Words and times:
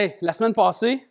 Hey, 0.00 0.14
la 0.20 0.32
semaine 0.32 0.54
passée, 0.54 1.08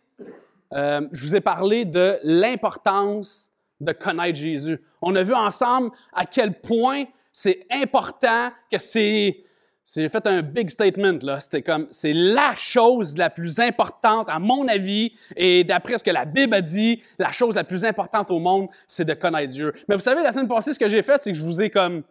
euh, 0.72 1.06
je 1.12 1.22
vous 1.22 1.36
ai 1.36 1.42
parlé 1.42 1.84
de 1.84 2.18
l'importance 2.22 3.50
de 3.82 3.92
connaître 3.92 4.38
Jésus. 4.38 4.80
On 5.02 5.14
a 5.14 5.22
vu 5.22 5.34
ensemble 5.34 5.90
à 6.10 6.24
quel 6.24 6.58
point 6.58 7.04
c'est 7.30 7.66
important 7.70 8.50
que 8.72 8.78
c'est. 8.78 9.44
J'ai 9.84 10.08
fait 10.08 10.26
un 10.26 10.40
big 10.40 10.70
statement, 10.70 11.18
là. 11.20 11.38
C'était 11.38 11.60
comme, 11.60 11.86
c'est 11.90 12.14
la 12.14 12.54
chose 12.54 13.18
la 13.18 13.28
plus 13.28 13.60
importante, 13.60 14.26
à 14.30 14.38
mon 14.38 14.66
avis, 14.68 15.12
et 15.36 15.64
d'après 15.64 15.98
ce 15.98 16.04
que 16.04 16.10
la 16.10 16.24
Bible 16.24 16.54
a 16.54 16.62
dit, 16.62 17.02
la 17.18 17.30
chose 17.30 17.56
la 17.56 17.64
plus 17.64 17.84
importante 17.84 18.30
au 18.30 18.38
monde, 18.38 18.68
c'est 18.86 19.04
de 19.04 19.12
connaître 19.12 19.52
Dieu. 19.52 19.74
Mais 19.86 19.96
vous 19.96 20.00
savez, 20.00 20.22
la 20.22 20.32
semaine 20.32 20.48
passée, 20.48 20.72
ce 20.72 20.78
que 20.78 20.88
j'ai 20.88 21.02
fait, 21.02 21.18
c'est 21.18 21.32
que 21.32 21.36
je 21.36 21.44
vous 21.44 21.60
ai 21.60 21.68
comme, 21.68 22.04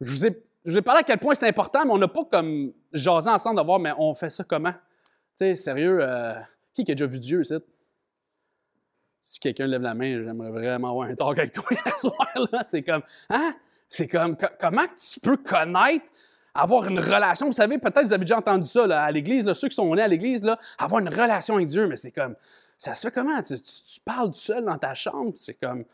je 0.00 0.10
vous 0.10 0.26
ai, 0.26 0.42
je 0.64 0.70
vous 0.70 0.78
ai 0.78 0.82
parlé 0.82 1.00
à 1.00 1.02
quel 1.02 1.18
point 1.18 1.34
c'est 1.34 1.46
important, 1.46 1.84
mais 1.84 1.90
on 1.90 1.98
n'a 1.98 2.08
pas 2.08 2.24
comme 2.24 2.72
jasé 2.90 3.28
ensemble 3.28 3.60
de 3.60 3.66
voir, 3.66 3.78
mais 3.78 3.92
on 3.98 4.14
fait 4.14 4.30
ça 4.30 4.44
comment? 4.44 4.72
Tu 5.36 5.38
sais, 5.38 5.56
sérieux, 5.56 5.98
euh, 6.00 6.34
qui 6.74 6.82
a 6.82 6.94
déjà 6.94 7.06
vu 7.06 7.18
Dieu 7.18 7.40
ici? 7.40 7.54
Si 9.20 9.40
quelqu'un 9.40 9.66
lève 9.66 9.82
la 9.82 9.94
main, 9.94 10.22
j'aimerais 10.24 10.50
vraiment 10.50 10.90
avoir 10.90 11.08
un 11.08 11.14
talk 11.16 11.38
avec 11.40 11.52
toi 11.52 11.64
hier 11.72 11.98
soir, 11.98 12.28
là. 12.52 12.62
C'est 12.64 12.82
comme, 12.82 13.02
hein? 13.30 13.56
C'est 13.88 14.06
comme, 14.06 14.36
comment 14.60 14.86
tu 14.96 15.18
peux 15.18 15.36
connaître, 15.36 16.06
avoir 16.54 16.86
une 16.88 17.00
relation? 17.00 17.46
Vous 17.46 17.52
savez, 17.52 17.78
peut-être 17.78 18.04
vous 18.04 18.12
avez 18.12 18.24
déjà 18.24 18.38
entendu 18.38 18.64
ça 18.64 18.86
là, 18.86 19.02
à 19.02 19.10
l'Église, 19.10 19.52
ceux 19.54 19.68
qui 19.68 19.74
sont 19.74 19.92
nés 19.96 20.02
à 20.02 20.08
l'Église, 20.08 20.48
avoir 20.78 21.00
une 21.00 21.08
relation 21.08 21.56
avec 21.56 21.66
Dieu, 21.66 21.88
mais 21.88 21.96
c'est 21.96 22.12
comme, 22.12 22.36
ça 22.78 22.94
se 22.94 23.08
fait 23.08 23.12
comment? 23.12 23.42
Tu, 23.42 23.54
parles 24.04 24.30
du 24.30 24.38
seul 24.38 24.64
dans 24.64 24.78
ta 24.78 24.94
chambre, 24.94 25.32
c'est 25.34 25.54
comme, 25.54 25.84
tu 25.84 25.90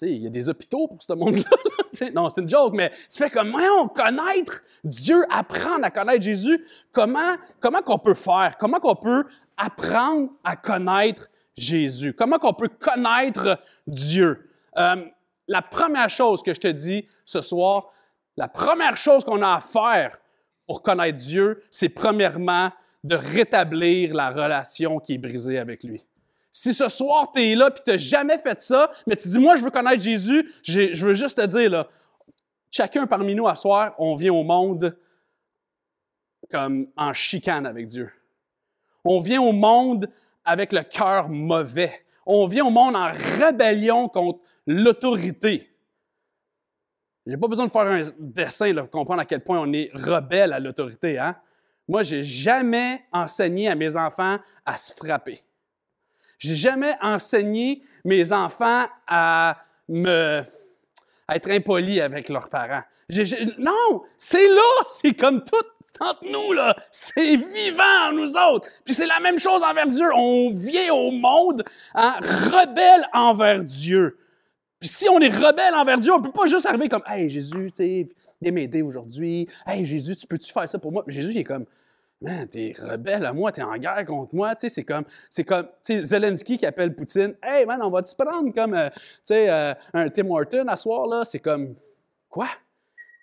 il 0.00 0.22
y 0.22 0.26
a 0.26 0.30
des 0.30 0.48
hôpitaux 0.48 0.88
pour 0.88 1.02
ce 1.02 1.12
monde-là. 1.12 2.10
non, 2.14 2.30
c'est 2.30 2.40
une 2.40 2.48
joke, 2.48 2.74
mais 2.74 2.90
tu 3.10 3.18
fais 3.18 3.30
comme, 3.30 3.54
on 3.54 3.88
connaître 3.88 4.62
Dieu, 4.84 5.24
apprendre 5.30 5.84
à 5.84 5.90
connaître 5.90 6.22
Jésus. 6.22 6.64
Comment, 6.92 7.36
comment 7.60 7.82
qu'on 7.82 7.98
peut 7.98 8.14
faire? 8.14 8.56
Comment 8.58 8.80
qu'on 8.80 8.96
peut 8.96 9.24
apprendre 9.56 10.30
à 10.44 10.56
connaître 10.56 11.28
Jésus? 11.56 12.14
Comment 12.14 12.38
qu'on 12.38 12.54
peut 12.54 12.68
connaître 12.68 13.58
Dieu? 13.86 14.48
Euh, 14.78 15.04
la 15.48 15.62
première 15.62 16.08
chose 16.08 16.42
que 16.42 16.54
je 16.54 16.60
te 16.60 16.68
dis 16.68 17.06
ce 17.24 17.40
soir, 17.40 17.92
la 18.36 18.48
première 18.48 18.96
chose 18.96 19.24
qu'on 19.24 19.42
a 19.42 19.56
à 19.56 19.60
faire 19.60 20.18
pour 20.66 20.82
connaître 20.82 21.18
Dieu, 21.18 21.62
c'est 21.70 21.90
premièrement 21.90 22.70
de 23.04 23.16
rétablir 23.16 24.14
la 24.14 24.30
relation 24.30 24.98
qui 24.98 25.14
est 25.14 25.18
brisée 25.18 25.58
avec 25.58 25.82
lui. 25.82 26.06
Si 26.52 26.74
ce 26.74 26.88
soir, 26.88 27.32
tu 27.34 27.40
es 27.40 27.54
là 27.54 27.68
et 27.68 27.82
tu 27.82 27.90
n'as 27.90 27.96
jamais 27.96 28.36
fait 28.36 28.60
ça, 28.60 28.90
mais 29.06 29.16
tu 29.16 29.26
dis, 29.28 29.38
moi, 29.38 29.56
je 29.56 29.64
veux 29.64 29.70
connaître 29.70 30.02
Jésus, 30.02 30.52
je 30.62 31.04
veux 31.04 31.14
juste 31.14 31.38
te 31.38 31.46
dire, 31.46 31.70
là, 31.70 31.88
chacun 32.70 33.06
parmi 33.06 33.34
nous, 33.34 33.48
à 33.48 33.54
soir, 33.54 33.94
on 33.98 34.14
vient 34.16 34.34
au 34.34 34.42
monde 34.42 34.96
comme 36.50 36.88
en 36.96 37.14
chicane 37.14 37.66
avec 37.66 37.86
Dieu. 37.86 38.12
On 39.04 39.20
vient 39.20 39.40
au 39.40 39.52
monde 39.52 40.10
avec 40.44 40.72
le 40.72 40.82
cœur 40.82 41.28
mauvais. 41.30 42.04
On 42.26 42.46
vient 42.46 42.66
au 42.66 42.70
monde 42.70 42.94
en 42.94 43.10
rébellion 43.38 44.08
contre 44.08 44.40
l'autorité. 44.66 45.70
J'ai 47.26 47.36
pas 47.36 47.48
besoin 47.48 47.66
de 47.66 47.70
faire 47.70 47.82
un 47.82 48.02
dessin 48.18 48.74
pour 48.74 48.90
comprendre 48.90 49.20
à 49.20 49.24
quel 49.24 49.42
point 49.42 49.60
on 49.60 49.72
est 49.72 49.90
rebelle 49.94 50.52
à 50.52 50.60
l'autorité. 50.60 51.18
Hein? 51.18 51.36
Moi, 51.88 52.02
j'ai 52.02 52.22
jamais 52.22 53.04
enseigné 53.12 53.68
à 53.68 53.74
mes 53.74 53.96
enfants 53.96 54.38
à 54.66 54.76
se 54.76 54.92
frapper. 54.92 55.40
J'ai 56.42 56.56
jamais 56.56 56.96
enseigné 57.00 57.82
mes 58.04 58.32
enfants 58.32 58.86
à 59.06 59.58
me 59.88 60.42
être 61.28 61.50
impolis 61.50 62.00
avec 62.00 62.28
leurs 62.28 62.48
parents. 62.48 62.82
non, 63.58 64.02
c'est 64.16 64.48
là, 64.48 64.84
c'est 64.88 65.14
comme 65.14 65.44
tout 65.44 65.56
entre 66.00 66.26
nous, 66.28 66.52
là. 66.52 66.74
C'est 66.90 67.36
vivant 67.36 68.08
en 68.08 68.12
nous 68.12 68.36
autres. 68.36 68.68
Puis 68.84 68.92
c'est 68.92 69.06
la 69.06 69.20
même 69.20 69.38
chose 69.38 69.62
envers 69.62 69.86
Dieu. 69.86 70.08
On 70.12 70.52
vient 70.52 70.92
au 70.92 71.12
monde 71.12 71.62
hein, 71.94 72.16
rebelle 72.20 73.06
envers 73.12 73.62
Dieu. 73.62 74.18
Puis 74.80 74.88
si 74.88 75.08
on 75.08 75.20
est 75.20 75.28
rebelle 75.28 75.74
envers 75.74 75.98
Dieu, 75.98 76.12
on 76.12 76.18
ne 76.18 76.24
peut 76.24 76.32
pas 76.32 76.46
juste 76.46 76.66
arriver 76.66 76.88
comme 76.88 77.04
Hey 77.06 77.28
Jésus, 77.28 77.70
tu 77.70 77.84
sais, 77.84 78.08
viens 78.40 78.52
m'aider 78.52 78.82
aujourd'hui. 78.82 79.48
Hey 79.64 79.84
Jésus, 79.84 80.16
tu 80.16 80.26
peux-tu 80.26 80.52
faire 80.52 80.68
ça 80.68 80.80
pour 80.80 80.90
moi? 80.90 81.04
Puis 81.04 81.14
Jésus, 81.14 81.30
il 81.30 81.38
est 81.38 81.44
comme 81.44 81.66
Man, 82.22 82.46
t'es 82.46 82.72
rebelle 82.80 83.26
à 83.26 83.32
moi, 83.32 83.50
t'es 83.50 83.62
en 83.62 83.76
guerre 83.76 84.04
contre 84.06 84.32
moi. 84.32 84.54
Tu 84.54 84.60
sais, 84.60 84.68
c'est 84.68 84.84
comme, 84.84 85.04
c'est 85.28 85.42
comme, 85.42 85.66
Zelensky 85.84 86.56
qui 86.56 86.64
appelle 86.64 86.94
Poutine. 86.94 87.34
Hey 87.42 87.66
man, 87.66 87.80
on 87.82 87.90
va 87.90 88.00
te 88.00 88.14
prendre 88.14 88.54
comme, 88.54 88.74
euh, 88.74 88.88
euh, 89.32 89.74
un 89.92 90.08
Tim 90.08 90.30
Horton 90.30 90.66
à 90.68 90.76
soir, 90.76 91.08
là? 91.08 91.24
C'est 91.24 91.40
comme, 91.40 91.74
quoi? 92.28 92.46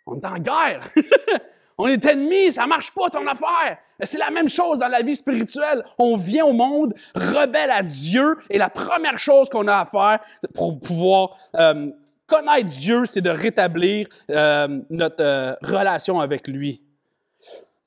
On 0.05 0.15
est 0.19 0.25
en 0.25 0.37
guerre! 0.37 0.89
On 1.81 1.87
est 1.87 2.05
ennemis, 2.07 2.51
ça 2.51 2.67
marche 2.67 2.91
pas 2.91 3.09
ton 3.09 3.25
affaire. 3.25 3.77
C'est 4.03 4.17
la 4.17 4.29
même 4.31 4.49
chose 4.49 4.79
dans 4.79 4.89
la 4.89 5.01
vie 5.01 5.15
spirituelle. 5.15 5.81
On 5.97 6.17
vient 6.17 6.45
au 6.45 6.51
monde 6.51 6.93
rebelle 7.15 7.71
à 7.71 7.81
Dieu 7.81 8.35
et 8.49 8.57
la 8.57 8.69
première 8.69 9.17
chose 9.17 9.47
qu'on 9.47 9.65
a 9.65 9.77
à 9.77 9.85
faire 9.85 10.19
pour 10.53 10.77
pouvoir 10.77 11.37
euh, 11.55 11.89
connaître 12.27 12.67
Dieu, 12.67 13.05
c'est 13.05 13.21
de 13.21 13.29
rétablir 13.29 14.09
notre 14.27 15.57
relation 15.61 16.19
avec 16.19 16.49
lui. 16.49 16.83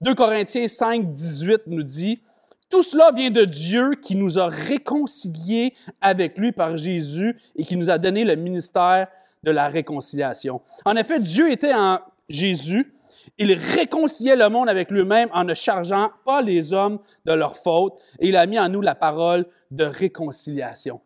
2 0.03 0.15
Corinthiens 0.15 0.69
5, 0.69 1.13
18 1.13 1.63
nous 1.67 1.83
dit, 1.83 2.21
Tout 2.69 2.83
cela 2.83 3.11
vient 3.13 3.31
de 3.31 3.45
Dieu 3.45 3.93
qui 4.03 4.17
nous 4.17 4.39
a 4.39 4.49
réconciliés 4.49 5.75
avec 6.01 6.37
lui 6.39 6.53
par 6.53 6.77
Jésus 6.77 7.39
et 7.57 7.65
qui 7.65 7.77
nous 7.77 7.91
a 7.91 7.99
donné 7.99 8.25
le 8.25 8.37
ministère 8.37 9.09
de 9.43 9.51
la 9.51 9.69
réconciliation. 9.69 10.61
En 10.85 10.97
effet, 10.97 11.21
Dieu 11.21 11.51
était 11.51 11.75
en 11.75 12.01
Jésus 12.29 12.93
il 13.39 13.53
réconciliait 13.55 14.37
le 14.37 14.49
monde 14.49 14.69
avec 14.69 14.91
lui-même 14.91 15.29
en 15.33 15.45
ne 15.45 15.55
chargeant 15.55 16.11
pas 16.25 16.43
les 16.43 16.73
hommes 16.73 16.99
de 17.25 17.33
leurs 17.33 17.57
fautes 17.57 17.99
et 18.21 18.29
il 18.29 18.37
a 18.37 18.47
mis 18.47 18.59
en 18.59 18.69
nous 18.69 18.81
la 18.81 18.95
parole 18.95 19.47
de 19.71 19.85
réconciliation. 19.85 21.01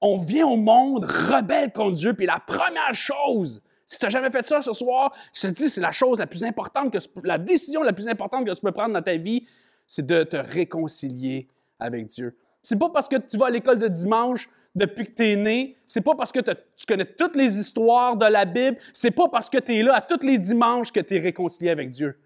On 0.00 0.18
vient 0.18 0.46
au 0.46 0.56
monde 0.56 1.04
rebelle 1.04 1.72
contre 1.72 1.96
Dieu, 1.96 2.14
puis 2.14 2.26
la 2.26 2.40
première 2.40 2.94
chose, 2.94 3.62
si 3.90 3.98
tu 3.98 4.06
n'as 4.06 4.10
jamais 4.10 4.30
fait 4.30 4.46
ça 4.46 4.62
ce 4.62 4.72
soir, 4.72 5.12
je 5.34 5.40
te 5.40 5.46
dis, 5.48 5.68
c'est 5.68 5.80
la 5.80 5.90
chose 5.90 6.20
la 6.20 6.28
plus 6.28 6.44
importante, 6.44 6.96
la 7.24 7.38
décision 7.38 7.82
la 7.82 7.92
plus 7.92 8.06
importante 8.06 8.46
que 8.46 8.52
tu 8.52 8.60
peux 8.60 8.70
prendre 8.70 8.94
dans 8.94 9.02
ta 9.02 9.16
vie, 9.16 9.44
c'est 9.84 10.06
de 10.06 10.22
te 10.22 10.36
réconcilier 10.36 11.48
avec 11.80 12.06
Dieu. 12.06 12.36
C'est 12.62 12.78
pas 12.78 12.90
parce 12.90 13.08
que 13.08 13.16
tu 13.16 13.36
vas 13.36 13.46
à 13.46 13.50
l'école 13.50 13.80
de 13.80 13.88
dimanche 13.88 14.48
depuis 14.76 15.06
que 15.06 15.16
tu 15.16 15.24
es 15.24 15.34
né. 15.34 15.76
C'est 15.86 16.02
pas 16.02 16.14
parce 16.14 16.30
que 16.30 16.38
tu 16.38 16.86
connais 16.86 17.04
toutes 17.04 17.34
les 17.34 17.58
histoires 17.58 18.16
de 18.16 18.26
la 18.26 18.44
Bible. 18.44 18.78
C'est 18.92 19.10
pas 19.10 19.26
parce 19.26 19.50
que 19.50 19.58
tu 19.58 19.74
es 19.74 19.82
là 19.82 19.96
à 19.96 20.00
tous 20.00 20.24
les 20.24 20.38
dimanches 20.38 20.92
que 20.92 21.00
tu 21.00 21.16
es 21.16 21.18
réconcilié 21.18 21.70
avec 21.70 21.88
Dieu. 21.88 22.16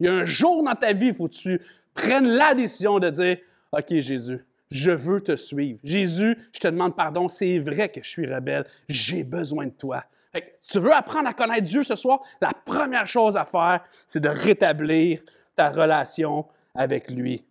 Il 0.00 0.06
y 0.06 0.08
a 0.10 0.12
un 0.12 0.24
jour 0.26 0.62
dans 0.62 0.74
ta 0.74 0.92
vie, 0.92 1.06
il 1.06 1.14
faut 1.14 1.28
que 1.28 1.34
tu 1.34 1.58
prennes 1.94 2.28
la 2.28 2.54
décision 2.54 2.98
de 2.98 3.08
dire 3.08 3.38
OK, 3.72 3.98
Jésus, 3.98 4.44
je 4.70 4.90
veux 4.90 5.22
te 5.22 5.36
suivre. 5.36 5.78
Jésus, 5.82 6.36
je 6.52 6.60
te 6.60 6.68
demande 6.68 6.94
pardon. 6.94 7.30
C'est 7.30 7.58
vrai 7.60 7.88
que 7.88 8.02
je 8.02 8.10
suis 8.10 8.26
rebelle. 8.26 8.66
J'ai 8.90 9.24
besoin 9.24 9.68
de 9.68 9.72
toi. 9.72 10.04
Si 10.60 10.72
tu 10.72 10.78
veux 10.80 10.92
apprendre 10.92 11.28
à 11.28 11.34
connaître 11.34 11.62
Dieu 11.62 11.82
ce 11.82 11.94
soir, 11.94 12.20
la 12.40 12.52
première 12.52 13.06
chose 13.06 13.36
à 13.36 13.44
faire, 13.44 13.84
c'est 14.06 14.20
de 14.20 14.28
rétablir 14.28 15.20
ta 15.54 15.70
relation 15.70 16.46
avec 16.74 17.10
lui. 17.10 17.44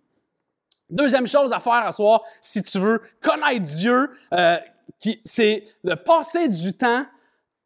Deuxième 0.89 1.27
chose 1.27 1.53
à 1.53 1.59
faire 1.59 1.85
à 1.85 1.91
soir, 1.91 2.23
si 2.41 2.61
tu 2.61 2.79
veux 2.79 3.01
connaître 3.21 3.61
Dieu, 3.61 4.11
euh, 4.33 4.57
c'est 5.23 5.65
de 5.83 5.95
passer 5.95 6.49
du 6.49 6.73
temps 6.73 7.05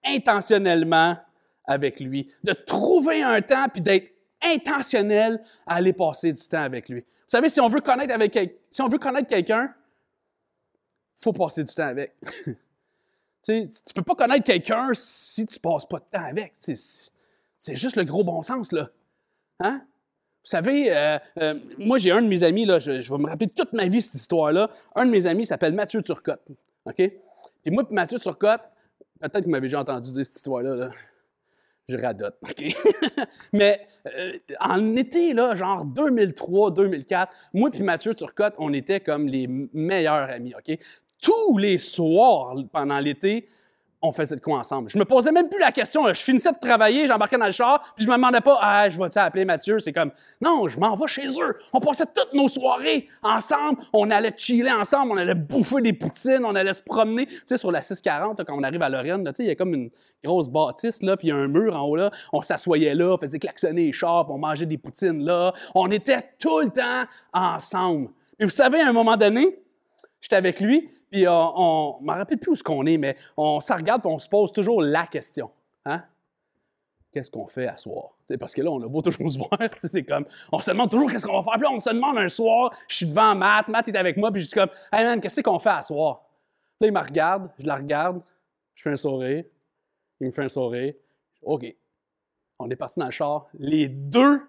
intentionnellement 0.06 1.18
avec 1.66 2.00
lui, 2.00 2.32
de 2.44 2.54
trouver 2.54 3.22
un 3.24 3.42
temps 3.42 3.68
puis 3.74 3.82
d'être 3.82 4.14
intentionnel 4.42 5.44
à 5.66 5.76
aller 5.76 5.94
passer 5.94 6.32
du 6.32 6.48
temps 6.48 6.62
avec 6.62 6.90
lui. 6.90 7.02
Vous 7.02 7.32
savez, 7.32 7.50
si 7.50 7.60
on 7.60 7.68
veut 7.68 7.82
connaître 7.82 8.14
avec 8.14 8.38
si 8.70 8.82
on 8.82 8.88
veut 8.88 9.00
connaître 9.00 9.28
quelqu'un, 9.28 9.74
faut 11.16 11.34
passer 11.34 11.64
du 11.64 11.74
temps 11.74 11.88
avec. 11.88 12.16
tu 13.48 13.62
ne 13.62 13.94
peux 13.96 14.02
pas 14.02 14.16
connaître 14.16 14.44
quelqu'un 14.44 14.90
si 14.94 15.46
tu 15.46 15.60
passes 15.60 15.86
pas 15.86 16.00
de 16.00 16.06
temps 16.12 16.26
avec. 16.26 16.54
C'est 16.56 17.76
juste 17.76 17.96
le 17.96 18.04
gros 18.04 18.24
bon 18.24 18.44
sens 18.44 18.72
là. 18.72 18.90
Hein? 19.60 19.82
Vous 20.44 20.52
savez, 20.52 20.96
euh, 20.96 21.18
euh, 21.42 21.56
moi, 21.78 21.98
j'ai 21.98 22.12
un 22.12 22.22
de 22.22 22.28
mes 22.28 22.44
amis, 22.44 22.66
là, 22.66 22.80
je, 22.80 22.92
vais 22.92 23.18
me 23.18 23.28
rappeler 23.28 23.50
toute 23.50 23.74
ma 23.74 23.88
vie 23.88 24.02
cette 24.02 24.22
histoire-là. 24.22 24.70
Un 24.96 25.06
de 25.06 25.12
mes 25.12 25.26
amis 25.26 25.46
s'appelle 25.46 25.74
Mathieu 25.74 26.02
Turcotte. 26.02 26.42
OK? 26.86 26.96
Puis 26.96 27.72
moi, 27.72 27.86
Mathieu 27.92 28.18
Turcotte, 28.18 28.62
peut-être 29.20 29.40
que 29.40 29.44
vous 29.44 29.50
m'avez 29.50 29.68
déjà 29.68 29.82
entendu 29.82 30.12
dire 30.12 30.26
cette 30.26 30.38
histoire-là. 30.38 30.92
Je 31.90 31.98
radote, 31.98 32.38
OK? 32.44 32.64
Mais 33.54 33.88
euh, 34.06 34.32
en 34.60 34.96
été, 34.96 35.34
là, 35.34 35.54
genre 35.56 35.86
2003, 35.86 36.72
2004, 36.72 37.34
moi 37.54 37.70
puis 37.70 37.84
Mathieu 37.84 38.14
Turcotte, 38.14 38.56
on 38.58 38.72
était 38.72 39.00
comme 39.00 39.28
les 39.28 39.48
meilleurs 39.48 40.30
amis, 40.30 40.54
OK? 40.56 40.78
Tous 41.22 41.58
les 41.58 41.78
soirs 41.78 42.56
pendant 42.72 43.00
l'été, 43.00 43.48
on 44.02 44.12
faisait 44.12 44.36
de 44.36 44.42
quoi 44.42 44.60
ensemble. 44.60 44.90
Je 44.90 44.98
me 44.98 45.06
posais 45.06 45.32
même 45.32 45.50
plus 45.50 45.60
la 45.60 45.72
question. 45.72 46.08
Je 46.08 46.22
finissais 46.22 46.52
de 46.52 46.60
travailler, 46.60 47.08
j'embarquais 47.08 47.38
dans 47.38 47.46
le 47.48 47.52
char, 47.52 47.94
puis 47.96 48.06
je 48.06 48.10
me 48.10 48.16
demandais 48.16 48.42
pas, 48.42 48.58
ah, 48.62 48.90
je 48.90 48.98
vais 48.98 49.18
appeler 49.18 49.44
Mathieu? 49.44 49.80
C'est 49.80 49.92
comme, 49.92 50.12
non, 50.40 50.68
je 50.68 50.80
m'en 50.80 50.96
vais 50.96 51.08
chez 51.08 51.28
eux. 51.28 51.58
On 51.74 51.80
passait 51.80 52.06
toutes 52.06 52.34
nos 52.34 52.48
soirées 52.48 53.08
ensemble. 53.24 53.82
On 53.94 54.12
allait 54.12 54.34
chiller 54.38 54.72
ensemble, 54.72 55.14
on 55.14 55.18
allait 55.18 55.36
bouffer 55.36 55.82
des 55.82 55.94
poutines, 55.94 56.46
on 56.46 56.54
allait 56.54 56.74
se 56.74 56.82
promener. 56.82 57.26
Tu 57.26 57.42
sais, 57.46 57.58
sur 57.58 57.72
la 57.72 57.82
640, 57.82 58.44
quand 58.46 58.56
on 58.56 58.64
arrive 58.64 58.82
à 58.84 58.90
Lorraine, 58.90 59.24
tu 59.26 59.32
sais, 59.36 59.44
il 59.44 59.48
y 59.48 59.52
a 59.52 59.56
comme 59.56 59.74
une 59.74 59.90
grosse 60.24 60.50
bâtisse, 60.50 61.02
là, 61.02 61.18
puis 61.18 61.28
il 61.28 61.32
y 61.32 61.34
a 61.34 61.38
un 61.38 61.48
mur 61.48 61.76
en 61.76 61.82
haut, 61.82 61.96
là. 61.96 62.12
On 62.34 62.42
s'assoyait 62.44 62.94
là, 62.94 63.14
on 63.14 63.18
faisait 63.18 63.40
klaxonner 63.40 63.88
les 63.88 63.92
chars, 63.94 64.30
on 64.30 64.38
mangeait 64.38 64.66
des 64.66 64.78
poutines 64.78 65.24
là. 65.24 65.54
On 65.74 65.90
était 65.90 66.24
tout 66.38 66.60
le 66.60 66.70
temps 66.70 67.06
ensemble. 67.34 68.10
Et 68.40 68.46
vous 68.46 68.52
savez, 68.52 68.80
à 68.80 68.88
un 68.88 68.94
moment 68.94 69.18
donné, 69.18 69.58
j'étais 70.22 70.36
avec 70.36 70.60
lui, 70.60 70.92
puis 71.10 71.28
on, 71.28 71.98
ne 72.02 72.06
me 72.06 72.12
rappelle 72.12 72.38
plus 72.38 72.52
où 72.52 72.56
ce 72.56 72.64
qu'on 72.64 72.86
est, 72.86 72.98
mais 72.98 73.16
on 73.36 73.62
se 73.62 73.72
regarde 73.74 74.06
et 74.06 74.08
on 74.08 74.20
se 74.20 74.28
pose 74.28 74.52
toujours 74.52 74.82
la 74.82 75.08
question. 75.08 75.50
Hein? 75.86 76.04
Qu'est-ce 77.12 77.32
qu'on 77.32 77.48
fait 77.48 77.68
à 77.68 77.78
soir? 77.78 78.12
parce 78.40 78.54
que 78.54 78.62
là, 78.62 78.70
on 78.70 78.82
a 78.82 78.88
beau 78.88 79.02
toujours 79.02 79.32
se 79.32 79.38
voir. 79.38 79.58
C'est 79.78 80.04
comme, 80.04 80.26
on 80.52 80.60
se 80.60 80.72
demande 80.72 80.92
toujours 80.92 81.10
qu'est-ce 81.10 81.26
qu'on 81.26 81.40
va 81.40 81.44
faire. 81.44 81.54
Puis 81.54 81.64
là, 81.64 81.72
on 81.72 81.80
se 81.80 81.90
demande 81.90 82.18
un 82.18 82.28
soir, 82.28 82.74
je 82.88 82.96
suis 82.96 83.06
devant 83.06 83.34
Matt, 83.36 83.68
Matt 83.70 83.88
est 83.88 83.96
avec 83.96 84.18
moi, 84.18 84.32
puis 84.32 84.42
je 84.42 84.48
suis 84.48 84.56
comme, 84.56 84.70
hey 84.92 85.04
man, 85.04 85.22
qu'est-ce 85.22 85.42
qu'on 85.42 85.60
fait 85.60 85.70
à 85.70 85.82
soir? 85.82 86.24
Là, 86.80 86.88
il 86.88 86.94
me 86.94 87.00
regarde, 87.00 87.50
je 87.58 87.66
la 87.66 87.76
regarde, 87.76 88.22
je 88.76 88.84
fais 88.84 88.92
un 88.92 88.98
sourire, 88.98 89.44
il 90.20 90.28
me 90.28 90.32
fait 90.32 90.44
un 90.44 90.48
sourire. 90.48 90.94
OK. 91.42 91.66
On 92.60 92.70
est 92.70 92.76
parti 92.76 93.00
dans 93.00 93.06
le 93.06 93.12
char. 93.12 93.48
Les 93.54 93.88
deux, 93.88 94.42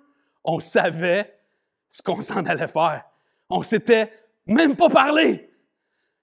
on 0.45 0.61
savait 0.61 1.39
ce 1.91 2.03
qu'on 2.03 2.21
s'en 2.21 2.45
allait 2.45 2.69
faire. 2.69 3.05
On 3.49 3.63
s'était 3.63 4.11
même 4.47 4.77
pas 4.77 4.89
parlé. 4.89 5.48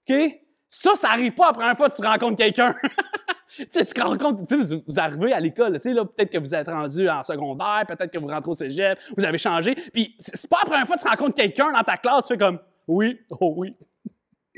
OK? 0.08 0.40
Ça, 0.68 0.94
ça 0.94 1.08
n'arrive 1.08 1.32
pas 1.32 1.48
la 1.48 1.52
première 1.52 1.76
fois 1.76 1.88
que 1.88 1.96
tu 1.96 2.02
rencontres 2.02 2.36
quelqu'un. 2.36 2.74
tu 3.56 3.66
sais, 3.70 3.84
tu 3.84 4.00
rends 4.00 4.16
compte, 4.16 4.40
vous, 4.40 4.82
vous 4.86 5.00
arrivez 5.00 5.32
à 5.32 5.40
l'école, 5.40 5.74
tu 5.74 5.80
sais, 5.80 5.94
là, 5.94 6.04
peut-être 6.04 6.30
que 6.30 6.38
vous 6.38 6.54
êtes 6.54 6.68
rendu 6.68 7.08
en 7.08 7.22
secondaire, 7.22 7.84
peut-être 7.86 8.10
que 8.10 8.18
vous 8.18 8.26
rentrez 8.26 8.50
au 8.50 8.54
cégep, 8.54 8.98
vous 9.16 9.24
avez 9.24 9.38
changé, 9.38 9.74
puis 9.74 10.14
c'est 10.18 10.50
pas 10.50 10.58
la 10.64 10.70
première 10.70 10.86
fois 10.86 10.96
que 10.96 11.02
tu 11.02 11.08
rencontres 11.08 11.34
quelqu'un 11.34 11.72
dans 11.72 11.82
ta 11.82 11.96
classe, 11.96 12.26
tu 12.26 12.34
fais 12.34 12.38
comme, 12.38 12.58
oui, 12.86 13.18
oh 13.40 13.54
oui, 13.56 13.74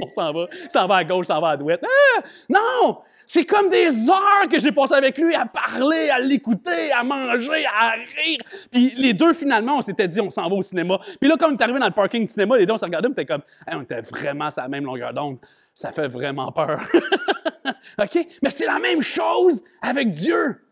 on 0.01 0.09
s'en 0.09 0.33
va, 0.33 0.47
ça 0.69 0.87
va 0.87 0.97
à 0.97 1.05
gauche, 1.05 1.27
ça 1.27 1.41
va 1.41 1.51
à 1.51 1.57
droite. 1.57 1.83
Ah! 1.85 2.23
Non! 2.49 2.99
C'est 3.31 3.45
comme 3.45 3.69
des 3.69 4.09
heures 4.09 4.49
que 4.51 4.59
j'ai 4.59 4.73
passé 4.73 4.95
avec 4.95 5.19
lui 5.19 5.35
à 5.35 5.45
parler, 5.45 6.09
à 6.09 6.19
l'écouter, 6.19 6.91
à 6.93 7.03
manger, 7.03 7.67
à 7.67 7.91
rire. 7.91 8.39
Puis 8.73 8.95
les 8.97 9.13
deux, 9.13 9.35
finalement, 9.35 9.77
on 9.77 9.83
s'était 9.83 10.09
dit, 10.09 10.19
on 10.19 10.31
s'en 10.31 10.49
va 10.49 10.55
au 10.55 10.63
cinéma. 10.63 10.99
Puis 11.21 11.29
là, 11.29 11.37
quand 11.39 11.51
on 11.51 11.55
est 11.55 11.63
arrivé 11.63 11.79
dans 11.79 11.87
le 11.87 11.93
parking 11.93 12.23
du 12.23 12.27
cinéma, 12.27 12.57
les 12.57 12.65
deux, 12.65 12.73
on 12.73 12.79
s'est 12.79 12.87
regardés, 12.87 13.09
on 13.09 13.13
était 13.13 13.27
comme, 13.27 13.43
on 13.71 13.83
était 13.83 14.01
vraiment 14.01 14.51
sur 14.51 14.63
la 14.63 14.69
même 14.69 14.87
longueur 14.87 15.13
d'onde. 15.13 15.39
Ça 15.75 15.93
fait 15.93 16.09
vraiment 16.09 16.51
peur. 16.53 16.81
OK? 18.03 18.27
Mais 18.43 18.49
c'est 18.49 18.67
la 18.67 18.79
même 18.79 19.03
chose 19.03 19.63
avec 19.83 20.09
Dieu. 20.09 20.63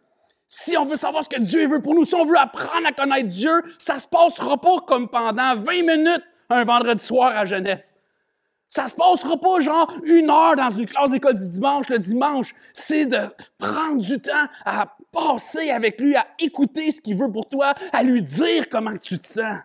Si 0.47 0.79
on 0.79 0.87
veut 0.87 0.97
savoir 0.97 1.25
ce 1.25 1.29
que 1.29 1.41
Dieu 1.41 1.69
veut 1.69 1.83
pour 1.83 1.95
nous, 1.95 2.07
si 2.07 2.15
on 2.15 2.25
veut 2.25 2.39
apprendre 2.39 2.87
à 2.87 2.93
connaître 2.93 3.29
Dieu, 3.29 3.63
ça 3.79 3.99
se 3.99 4.09
passera 4.09 4.57
pas 4.57 4.79
comme 4.87 5.09
pendant 5.09 5.57
20 5.57 5.73
minutes 5.83 6.25
un 6.49 6.65
vendredi 6.65 7.03
soir 7.03 7.37
à 7.37 7.45
jeunesse. 7.45 7.96
Ça 8.77 8.89
se 8.89 8.95
passera 8.95 9.39
pas 9.39 9.59
genre 9.61 9.91
une 10.05 10.29
heure 10.29 10.55
dans 10.55 10.69
une 10.69 10.85
classe 10.85 11.11
d'école 11.11 11.35
du 11.35 11.49
dimanche 11.49 11.89
le 11.89 11.99
dimanche. 11.99 12.55
C'est 12.75 13.07
de 13.07 13.21
prendre 13.57 14.03
du 14.03 14.21
temps 14.21 14.49
à 14.67 14.95
passer 15.11 15.71
avec 15.71 15.99
lui, 15.99 16.15
à 16.15 16.27
écouter 16.39 16.91
ce 16.91 17.01
qu'il 17.01 17.17
veut 17.17 17.33
pour 17.33 17.49
toi, 17.49 17.73
à 17.95 18.03
lui 18.03 18.21
dire 18.21 18.69
comment 18.69 18.95
tu 18.99 19.19
te 19.19 19.27
sens. 19.27 19.61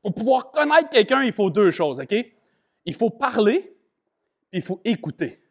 Pour 0.00 0.14
pouvoir 0.14 0.52
connaître 0.52 0.90
quelqu'un, 0.90 1.24
il 1.24 1.32
faut 1.32 1.50
deux 1.50 1.72
choses, 1.72 1.98
OK? 1.98 2.14
Il 2.84 2.94
faut 2.94 3.10
parler, 3.10 3.74
il 4.52 4.62
faut 4.62 4.80
écouter. 4.84 5.42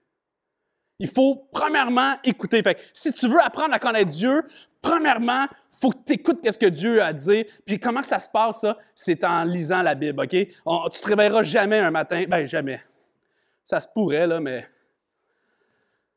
Il 0.99 1.09
faut 1.09 1.49
premièrement 1.51 2.15
écouter. 2.23 2.63
Fait 2.63 2.79
si 2.93 3.11
tu 3.11 3.27
veux 3.27 3.41
apprendre 3.41 3.73
à 3.73 3.79
connaître 3.79 4.11
Dieu, 4.11 4.41
premièrement, 4.87 5.47
faut 5.71 5.91
que 5.91 5.99
tu 6.05 6.13
écoutes 6.13 6.39
ce 6.49 6.57
que 6.57 6.65
Dieu 6.65 7.01
a 7.01 7.07
à 7.07 7.13
dire. 7.13 7.45
Puis 7.65 7.79
comment 7.79 8.03
ça 8.03 8.19
se 8.19 8.29
passe, 8.29 8.61
ça? 8.61 8.77
C'est 8.95 9.23
en 9.23 9.43
lisant 9.43 9.81
la 9.81 9.95
Bible, 9.95 10.21
OK? 10.21 10.35
On, 10.65 10.89
tu 10.89 10.99
te 11.01 11.07
réveilleras 11.07 11.43
jamais 11.43 11.79
un 11.79 11.91
matin. 11.91 12.25
Ben, 12.27 12.45
jamais. 12.45 12.81
Ça 13.65 13.79
se 13.79 13.87
pourrait, 13.87 14.27
là, 14.27 14.39
mais. 14.39 14.65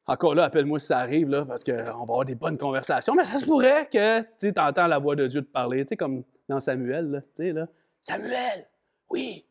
Encore 0.06 0.34
là, 0.34 0.44
appelle-moi 0.44 0.78
si 0.80 0.86
ça 0.86 0.98
arrive, 0.98 1.28
là, 1.28 1.44
parce 1.44 1.62
qu'on 1.62 1.72
va 1.72 1.90
avoir 1.90 2.24
des 2.24 2.34
bonnes 2.34 2.58
conversations. 2.58 3.14
Mais 3.14 3.24
ça 3.24 3.38
se 3.38 3.44
pourrait 3.44 3.88
que 3.92 4.22
tu 4.40 4.52
entends 4.58 4.86
la 4.86 4.98
voix 4.98 5.14
de 5.14 5.26
Dieu 5.26 5.42
te 5.42 5.50
parler, 5.50 5.84
tu 5.84 5.90
sais, 5.90 5.96
comme 5.96 6.24
dans 6.48 6.60
Samuel, 6.60 7.10
là, 7.10 7.20
tu 7.20 7.44
sais, 7.44 7.52
là. 7.52 7.66
Samuel, 8.00 8.66
oui, 9.08 9.44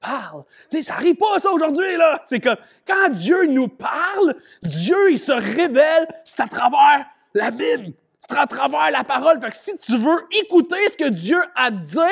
parle. 0.00 0.44
Tu 0.68 0.76
sais, 0.76 0.82
ça 0.82 0.94
n'arrive 0.94 1.14
pas, 1.14 1.38
ça, 1.38 1.50
aujourd'hui, 1.50 1.96
là. 1.96 2.20
C'est 2.24 2.40
que 2.40 2.50
quand 2.86 3.08
Dieu 3.10 3.46
nous 3.46 3.68
parle, 3.68 4.34
Dieu, 4.62 5.12
il 5.12 5.18
se 5.18 5.32
révèle, 5.32 6.06
c'est 6.24 6.42
à 6.42 6.48
travers 6.48 7.06
la 7.32 7.50
Bible. 7.50 7.94
C'est 8.28 8.38
à 8.38 8.46
travers 8.46 8.90
la 8.90 9.04
parole. 9.04 9.40
Fait 9.40 9.50
que 9.50 9.56
si 9.56 9.76
tu 9.78 9.98
veux 9.98 10.26
écouter 10.42 10.88
ce 10.88 10.96
que 10.96 11.08
Dieu 11.10 11.38
a 11.54 11.64
à 11.66 11.70
dire, 11.70 12.08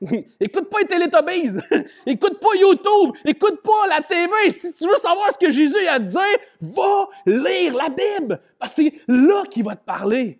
écoute 0.40 0.68
pas 0.68 0.80
les 0.80 0.86
Télétobies, 0.86 1.58
écoute 2.06 2.40
pas 2.40 2.54
YouTube, 2.58 3.14
écoute 3.24 3.60
pas 3.62 3.86
la 3.88 4.02
TV. 4.02 4.50
Si 4.50 4.74
tu 4.74 4.88
veux 4.88 4.96
savoir 4.96 5.32
ce 5.32 5.38
que 5.38 5.48
Jésus 5.48 5.86
a 5.86 5.94
à 5.94 5.98
dire, 5.98 6.20
va 6.60 7.08
lire 7.26 7.74
la 7.74 7.88
Bible. 7.88 8.40
Parce 8.58 8.74
que 8.74 8.82
c'est 8.82 8.92
là 9.08 9.44
qu'il 9.48 9.64
va 9.64 9.76
te 9.76 9.84
parler. 9.84 10.38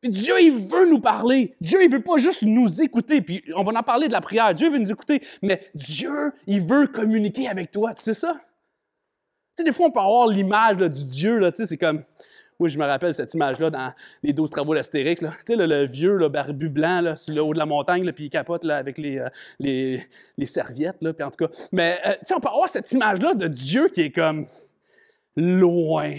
Puis 0.00 0.10
Dieu, 0.10 0.34
il 0.40 0.56
veut 0.56 0.88
nous 0.88 1.00
parler. 1.00 1.54
Dieu, 1.60 1.82
il 1.82 1.90
veut 1.90 2.02
pas 2.02 2.16
juste 2.16 2.42
nous 2.42 2.80
écouter. 2.80 3.20
Puis 3.20 3.42
on 3.54 3.64
va 3.64 3.78
en 3.78 3.82
parler 3.82 4.06
de 4.08 4.12
la 4.12 4.20
prière. 4.20 4.54
Dieu 4.54 4.70
veut 4.70 4.78
nous 4.78 4.90
écouter. 4.90 5.20
Mais 5.42 5.68
Dieu, 5.74 6.32
il 6.46 6.62
veut 6.62 6.86
communiquer 6.86 7.48
avec 7.48 7.70
toi. 7.70 7.92
Tu 7.94 8.02
sais 8.02 8.14
ça? 8.14 8.34
Tu 8.34 8.40
sais, 9.58 9.64
des 9.64 9.72
fois, 9.72 9.86
on 9.86 9.90
peut 9.90 10.00
avoir 10.00 10.28
l'image 10.28 10.76
du 10.76 11.04
Dieu. 11.04 11.38
Là, 11.38 11.50
tu 11.50 11.58
sais, 11.58 11.66
c'est 11.66 11.76
comme... 11.76 12.02
Oui, 12.60 12.68
je 12.68 12.78
me 12.78 12.84
rappelle 12.84 13.14
cette 13.14 13.32
image-là 13.32 13.70
dans 13.70 13.94
les 14.22 14.34
12 14.34 14.50
travaux 14.50 14.74
d'Astérix. 14.74 15.20
Tu 15.20 15.26
sais, 15.46 15.56
le 15.56 15.86
vieux 15.86 16.14
le 16.14 16.28
barbu 16.28 16.68
blanc 16.68 17.00
là, 17.00 17.16
sur 17.16 17.34
le 17.34 17.42
haut 17.42 17.54
de 17.54 17.58
la 17.58 17.64
montagne, 17.64 18.12
puis 18.12 18.26
il 18.26 18.30
capote 18.30 18.64
là, 18.64 18.76
avec 18.76 18.98
les, 18.98 19.18
euh, 19.18 19.28
les, 19.58 20.46
serviettes. 20.46 21.00
Là, 21.00 21.14
puis 21.14 21.24
en 21.24 21.30
tout 21.30 21.46
cas. 21.46 21.52
Mais 21.72 21.98
euh, 22.04 22.12
tu 22.12 22.26
sais, 22.26 22.34
on 22.34 22.40
peut 22.40 22.48
avoir 22.48 22.68
cette 22.68 22.92
image-là 22.92 23.32
de 23.32 23.48
Dieu 23.48 23.88
qui 23.88 24.02
est 24.02 24.10
comme 24.10 24.46
loin, 25.36 26.18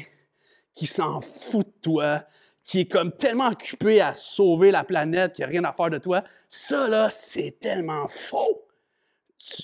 qui 0.73 0.87
s'en 0.87 1.21
fout 1.21 1.67
de 1.67 1.81
toi, 1.81 2.25
qui 2.63 2.79
est 2.79 2.91
comme 2.91 3.11
tellement 3.11 3.49
occupé 3.49 4.01
à 4.01 4.15
sauver 4.15 4.71
la 4.71 4.83
planète 4.83 5.33
qu'il 5.33 5.43
n'y 5.43 5.47
a 5.47 5.51
rien 5.51 5.63
à 5.63 5.73
faire 5.73 5.91
de 5.91 5.99
toi, 5.99 6.23
ça, 6.49 6.87
là, 6.87 7.11
c'est 7.11 7.59
tellement 7.59 8.07
faux. 8.07 8.65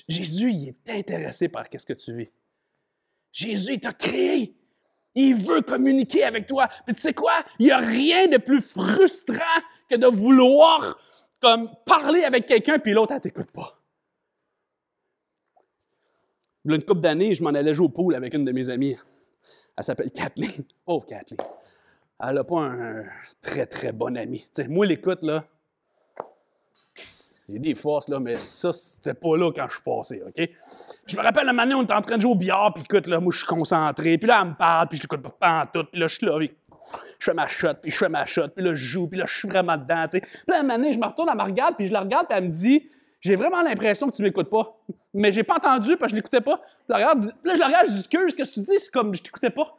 Jésus, 0.08 0.52
il 0.52 0.68
est 0.68 0.90
intéressé 0.90 1.48
par 1.48 1.66
ce 1.72 1.84
que 1.84 1.92
tu 1.92 2.16
vis. 2.16 2.32
Jésus, 3.32 3.74
il 3.74 3.80
t'a 3.80 3.92
créé. 3.92 4.54
Il 5.20 5.34
veut 5.34 5.62
communiquer 5.62 6.24
avec 6.24 6.46
toi. 6.46 6.68
Mais 6.86 6.94
tu 6.94 7.00
sais 7.00 7.12
quoi? 7.12 7.32
Il 7.58 7.66
n'y 7.66 7.72
a 7.72 7.78
rien 7.78 8.26
de 8.28 8.36
plus 8.36 8.60
frustrant 8.60 9.60
que 9.88 9.96
de 9.96 10.06
vouloir 10.06 10.98
comme 11.40 11.70
parler 11.86 12.24
avec 12.24 12.46
quelqu'un 12.46 12.78
puis 12.78 12.92
l'autre, 12.92 13.12
elle 13.14 13.20
t'écoute 13.20 13.50
pas. 13.50 13.80
Il 16.64 16.74
une 16.74 16.82
couple 16.82 17.00
d'années, 17.00 17.34
je 17.34 17.42
m'en 17.42 17.50
allais 17.50 17.74
jouer 17.74 17.86
au 17.86 17.90
pool 17.90 18.14
avec 18.14 18.34
une 18.34 18.44
de 18.44 18.52
mes 18.52 18.68
amies. 18.68 18.96
Elle 19.76 19.84
s'appelle 19.84 20.10
Kathleen. 20.10 20.64
Pauvre 20.84 21.06
Kathleen 21.06 21.38
elle 22.20 22.34
n'a 22.34 22.44
pas 22.44 22.60
un 22.60 23.04
très, 23.42 23.66
très 23.66 23.92
bon 23.92 24.16
ami. 24.16 24.46
moi, 24.68 24.86
l'écoute, 24.86 25.22
là, 25.22 25.44
j'ai 27.48 27.58
des 27.58 27.74
forces, 27.74 28.08
là, 28.08 28.20
mais 28.20 28.36
ça, 28.36 28.72
c'était 28.72 29.14
pas 29.14 29.36
là 29.36 29.50
quand 29.52 29.66
je 29.68 29.74
suis 29.74 29.82
passé, 29.82 30.22
OK? 30.26 30.48
je 31.06 31.16
me 31.16 31.22
rappelle, 31.22 31.46
la 31.46 31.62
année, 31.62 31.74
on 31.74 31.82
était 31.82 31.94
en 31.94 32.02
train 32.02 32.16
de 32.16 32.20
jouer 32.20 32.32
au 32.32 32.36
billard, 32.36 32.74
puis 32.74 32.84
écoute, 32.84 33.06
là, 33.06 33.18
moi, 33.20 33.32
je 33.32 33.38
suis 33.38 33.46
concentré, 33.46 34.18
puis 34.18 34.28
là, 34.28 34.40
elle 34.42 34.50
me 34.50 34.54
parle, 34.54 34.88
puis 34.88 34.98
je 34.98 35.02
l'écoute 35.02 35.22
pas 35.38 35.62
en 35.62 35.66
tout, 35.66 35.84
puis 35.90 36.00
là, 36.00 36.06
je 36.08 36.14
suis 36.14 36.26
là, 36.26 36.38
puis 36.38 36.50
je 37.18 37.24
fais 37.24 37.34
ma 37.34 37.46
shot, 37.46 37.74
puis 37.80 37.90
je 37.90 37.96
fais 37.96 38.08
ma 38.08 38.26
shot, 38.26 38.48
puis 38.48 38.64
là, 38.64 38.74
je 38.74 38.84
joue, 38.84 39.08
puis 39.08 39.18
là, 39.18 39.24
je 39.26 39.34
suis 39.34 39.48
vraiment 39.48 39.76
dedans, 39.76 40.04
tu 40.04 40.18
sais. 40.18 40.20
Puis 40.20 40.42
là, 40.48 40.60
année, 40.74 40.92
je 40.92 40.98
me 40.98 41.06
retourne, 41.06 41.28
elle 41.30 41.38
me 41.38 41.42
regarde, 41.42 41.76
puis 41.76 41.86
je 41.86 41.92
la 41.92 42.00
regarde, 42.00 42.26
puis 42.28 42.36
elle 42.36 42.44
me 42.44 42.50
dit, 42.50 42.86
j'ai 43.20 43.34
vraiment 43.34 43.62
l'impression 43.62 44.08
que 44.08 44.14
tu 44.14 44.22
m'écoutes 44.22 44.50
pas. 44.50 44.76
Mais 45.14 45.32
j'ai 45.32 45.42
pas 45.42 45.56
entendu, 45.56 45.96
parce 45.96 46.12
que 46.12 46.16
je 46.16 46.16
l'écoutais 46.16 46.40
pas. 46.40 46.58
Puis 46.86 46.98
là, 46.98 47.14
je 47.54 47.58
la 47.58 47.66
regarde, 47.66 47.88
je 47.88 47.94
dis, 47.94 48.08
qu'est-ce 48.08 48.34
que 48.34 48.54
tu 48.54 48.60
dis? 48.60 48.78
C'est 48.78 48.92
comme, 48.92 49.14
je 49.14 49.22
t'écoutais 49.22 49.50
pas. 49.50 49.74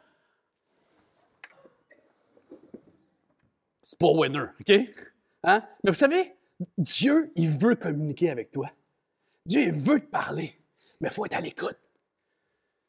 c'est 3.90 3.98
pas 3.98 4.12
winner, 4.12 4.46
OK? 4.60 4.72
Hein? 5.42 5.62
Mais 5.82 5.90
vous 5.90 5.96
savez, 5.96 6.32
Dieu, 6.78 7.32
il 7.36 7.48
veut 7.48 7.74
communiquer 7.74 8.30
avec 8.30 8.50
toi. 8.50 8.70
Dieu, 9.46 9.62
il 9.62 9.72
veut 9.72 10.00
te 10.00 10.10
parler, 10.10 10.54
mais 11.00 11.08
il 11.08 11.14
faut 11.14 11.24
être 11.24 11.36
à 11.36 11.40
l'écoute. 11.40 11.78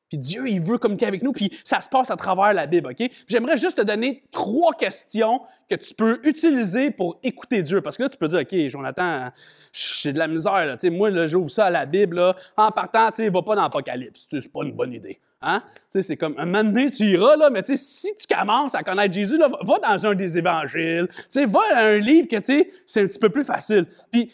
Puis 0.09 0.17
Dieu, 0.17 0.49
il 0.49 0.59
veut 0.59 0.77
communiquer 0.77 1.05
avec 1.05 1.23
nous, 1.23 1.31
puis 1.31 1.57
ça 1.63 1.79
se 1.79 1.87
passe 1.87 2.11
à 2.11 2.17
travers 2.17 2.51
la 2.51 2.67
Bible, 2.67 2.91
OK? 2.91 3.09
J'aimerais 3.27 3.55
juste 3.55 3.77
te 3.77 3.81
donner 3.81 4.23
trois 4.31 4.73
questions 4.73 5.39
que 5.69 5.75
tu 5.75 5.93
peux 5.93 6.19
utiliser 6.25 6.91
pour 6.91 7.17
écouter 7.23 7.61
Dieu. 7.61 7.79
Parce 7.81 7.95
que 7.95 8.03
là, 8.03 8.09
tu 8.09 8.17
peux 8.17 8.27
dire, 8.27 8.41
OK, 8.41 8.53
Jonathan, 8.67 9.29
j'ai 9.71 10.11
de 10.11 10.19
la 10.19 10.27
misère, 10.27 10.65
là. 10.65 10.75
moi, 10.89 11.09
là, 11.09 11.27
j'ouvre 11.27 11.49
ça 11.49 11.67
à 11.67 11.69
la 11.69 11.85
Bible. 11.85 12.35
En 12.57 12.71
partant, 12.71 13.09
tu 13.09 13.23
sais, 13.23 13.29
va 13.29 13.41
pas 13.41 13.55
dans 13.55 13.61
l'Apocalypse. 13.61 14.27
C'est 14.29 14.51
pas 14.51 14.63
une 14.63 14.73
bonne 14.73 14.91
idée. 14.91 15.21
Hein? 15.41 15.63
C'est 15.89 16.17
comme 16.17 16.36
un 16.38 16.45
moment 16.45 16.63
donné, 16.63 16.91
tu 16.91 17.03
iras, 17.03 17.36
là, 17.36 17.50
mais 17.50 17.63
si 17.75 18.15
tu 18.15 18.27
commences 18.33 18.75
à 18.75 18.83
connaître 18.83 19.13
Jésus, 19.13 19.38
va 19.38 19.79
dans 19.79 20.05
un 20.05 20.13
des 20.13 20.38
évangiles, 20.38 21.10
va 21.36 21.60
à 21.74 21.86
un 21.86 21.98
livre 21.98 22.27
que 22.27 22.41
c'est 22.86 23.01
un 23.01 23.07
petit 23.07 23.19
peu 23.19 23.29
plus 23.29 23.43
facile. 23.43 23.88
Puis 24.12 24.31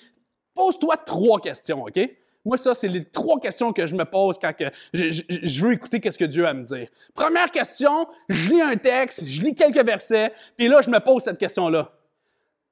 pose-toi 0.53 0.97
trois 0.97 1.39
questions, 1.39 1.83
OK? 1.83 1.99
Moi, 2.43 2.57
ça, 2.57 2.73
c'est 2.73 2.87
les 2.87 3.03
trois 3.03 3.39
questions 3.39 3.73
que 3.73 3.85
je 3.85 3.95
me 3.95 4.05
pose 4.05 4.37
quand 4.39 4.53
je, 4.93 5.61
veux 5.61 5.73
écouter 5.73 5.99
qu'est-ce 5.99 6.17
que 6.17 6.25
Dieu 6.25 6.45
a 6.45 6.49
à 6.49 6.53
me 6.53 6.63
dire. 6.63 6.87
Première 7.13 7.51
question, 7.51 8.07
je 8.29 8.49
lis 8.51 8.61
un 8.61 8.77
texte, 8.77 9.25
je 9.25 9.41
lis 9.41 9.53
quelques 9.53 9.85
versets, 9.85 10.31
puis 10.55 10.67
là, 10.67 10.81
je 10.81 10.89
me 10.89 10.99
pose 10.99 11.23
cette 11.23 11.37
question-là. 11.37 11.91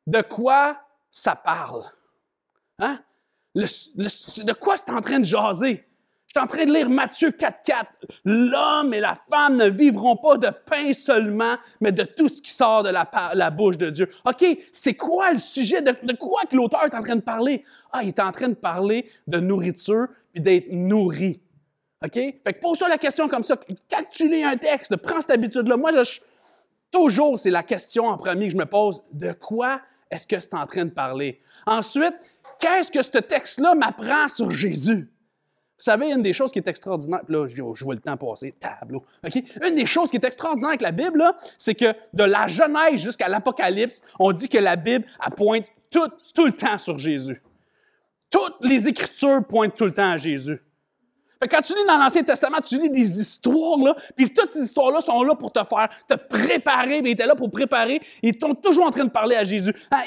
De 0.07 0.21
quoi 0.21 0.79
ça 1.11 1.35
parle? 1.35 1.83
Hein? 2.79 2.99
de 3.53 4.53
quoi 4.53 4.75
c'est 4.75 4.91
en 4.91 5.01
train 5.01 5.19
de 5.19 5.25
jaser? 5.25 5.85
Je 6.35 6.41
suis 6.41 6.43
en 6.43 6.47
train 6.47 6.65
de 6.65 6.73
lire 6.73 6.89
Matthieu 6.89 7.29
4.4. 7.29 7.85
L'homme 8.25 8.93
et 8.93 8.99
la 8.99 9.17
femme 9.31 9.55
ne 9.55 9.69
vivront 9.69 10.17
pas 10.17 10.37
de 10.37 10.49
pain 10.49 10.91
seulement, 10.91 11.55
mais 11.79 11.93
de 11.93 12.03
tout 12.03 12.27
ce 12.27 12.41
qui 12.41 12.51
sort 12.51 12.83
de 12.83 12.89
la, 12.89 13.49
bouche 13.51 13.77
de 13.77 13.89
Dieu. 13.89 14.09
OK, 14.25 14.45
c'est 14.73 14.95
quoi 14.95 15.31
le 15.31 15.37
sujet? 15.37 15.81
De, 15.81 16.13
quoi 16.17 16.41
que 16.41 16.57
l'auteur 16.57 16.83
est 16.83 16.93
en 16.93 17.01
train 17.01 17.15
de 17.15 17.21
parler? 17.21 17.63
Ah, 17.93 18.01
il 18.03 18.09
est 18.09 18.19
en 18.19 18.33
train 18.33 18.49
de 18.49 18.53
parler 18.53 19.09
de 19.27 19.39
nourriture 19.39 20.07
puis 20.33 20.41
d'être 20.41 20.73
nourri. 20.73 21.39
OK? 22.03 22.15
Fait 22.15 22.35
que 22.43 22.59
pose-toi 22.59 22.89
la 22.89 22.97
question 22.97 23.29
comme 23.29 23.45
ça. 23.45 23.55
Quand 23.89 24.03
tu 24.11 24.27
lis 24.27 24.43
un 24.43 24.57
texte, 24.57 24.93
prends 24.97 25.21
cette 25.21 25.31
habitude-là. 25.31 25.77
Moi, 25.77 25.91
toujours, 26.91 27.39
c'est 27.39 27.49
la 27.49 27.63
question 27.63 28.07
en 28.07 28.17
premier 28.17 28.47
que 28.47 28.51
je 28.51 28.57
me 28.57 28.65
pose. 28.65 29.01
De 29.13 29.31
quoi 29.31 29.79
est-ce 30.11 30.27
que 30.27 30.37
c'est 30.41 30.53
en 30.53 30.67
train 30.67 30.83
de 30.83 30.91
parler? 30.91 31.39
Ensuite, 31.65 32.15
qu'est-ce 32.59 32.91
que 32.91 33.01
ce 33.01 33.19
texte-là 33.19 33.73
m'apprend 33.73 34.27
sur 34.27 34.51
Jésus? 34.51 35.09
Vous 35.77 35.83
savez, 35.83 36.09
une 36.09 36.21
des 36.21 36.31
choses 36.31 36.53
qui 36.53 36.59
est 36.59 36.67
extraordinaire, 36.67 37.19
là, 37.27 37.45
je, 37.47 37.83
vois 37.83 37.95
le 37.95 37.99
temps 37.99 38.15
passer, 38.15 38.53
tableau. 38.57 39.03
Une 39.61 39.75
des 39.75 39.85
choses 39.85 40.09
qui 40.09 40.15
est 40.15 40.23
extraordinaire 40.23 40.69
avec 40.69 40.81
la 40.81 40.91
Bible, 40.91 41.21
c'est 41.57 41.75
que 41.75 41.93
de 42.13 42.23
la 42.23 42.47
Genèse 42.47 43.01
jusqu'à 43.01 43.27
l'Apocalypse, 43.27 44.01
on 44.17 44.31
dit 44.31 44.47
que 44.47 44.57
la 44.57 44.77
Bible, 44.77 45.05
pointe 45.35 45.65
tout, 45.91 46.09
tout 46.33 46.45
le 46.45 46.53
temps 46.53 46.77
sur 46.77 46.97
Jésus. 46.97 47.41
Toutes 48.29 48.55
les 48.61 48.87
Écritures 48.87 49.43
pointent 49.45 49.75
tout 49.75 49.85
le 49.85 49.91
temps 49.91 50.11
à 50.11 50.17
Jésus. 50.17 50.61
Quand 51.41 51.61
tu 51.61 51.73
lis 51.73 51.85
dans 51.85 51.97
l'Ancien 51.97 52.23
Testament, 52.23 52.57
tu 52.65 52.79
lis 52.79 52.89
des 52.89 53.19
histoires, 53.19 53.95
puis 54.15 54.33
toutes 54.33 54.51
ces 54.51 54.63
histoires-là 54.63 55.01
sont 55.01 55.23
là 55.23 55.35
pour 55.35 55.51
te 55.51 55.59
faire, 55.59 55.89
te 56.07 56.15
préparer, 56.15 57.01
mais 57.01 57.09
ils 57.09 57.13
étaient 57.13 57.25
là 57.25 57.35
pour 57.35 57.51
préparer. 57.51 58.01
Ils 58.23 58.33
sont 58.39 58.55
toujours 58.55 58.85
en 58.85 58.91
train 58.91 59.03
de 59.03 59.11
parler 59.11 59.35
à 59.35 59.43
Jésus. 59.43 59.73
Ah, 59.91 60.03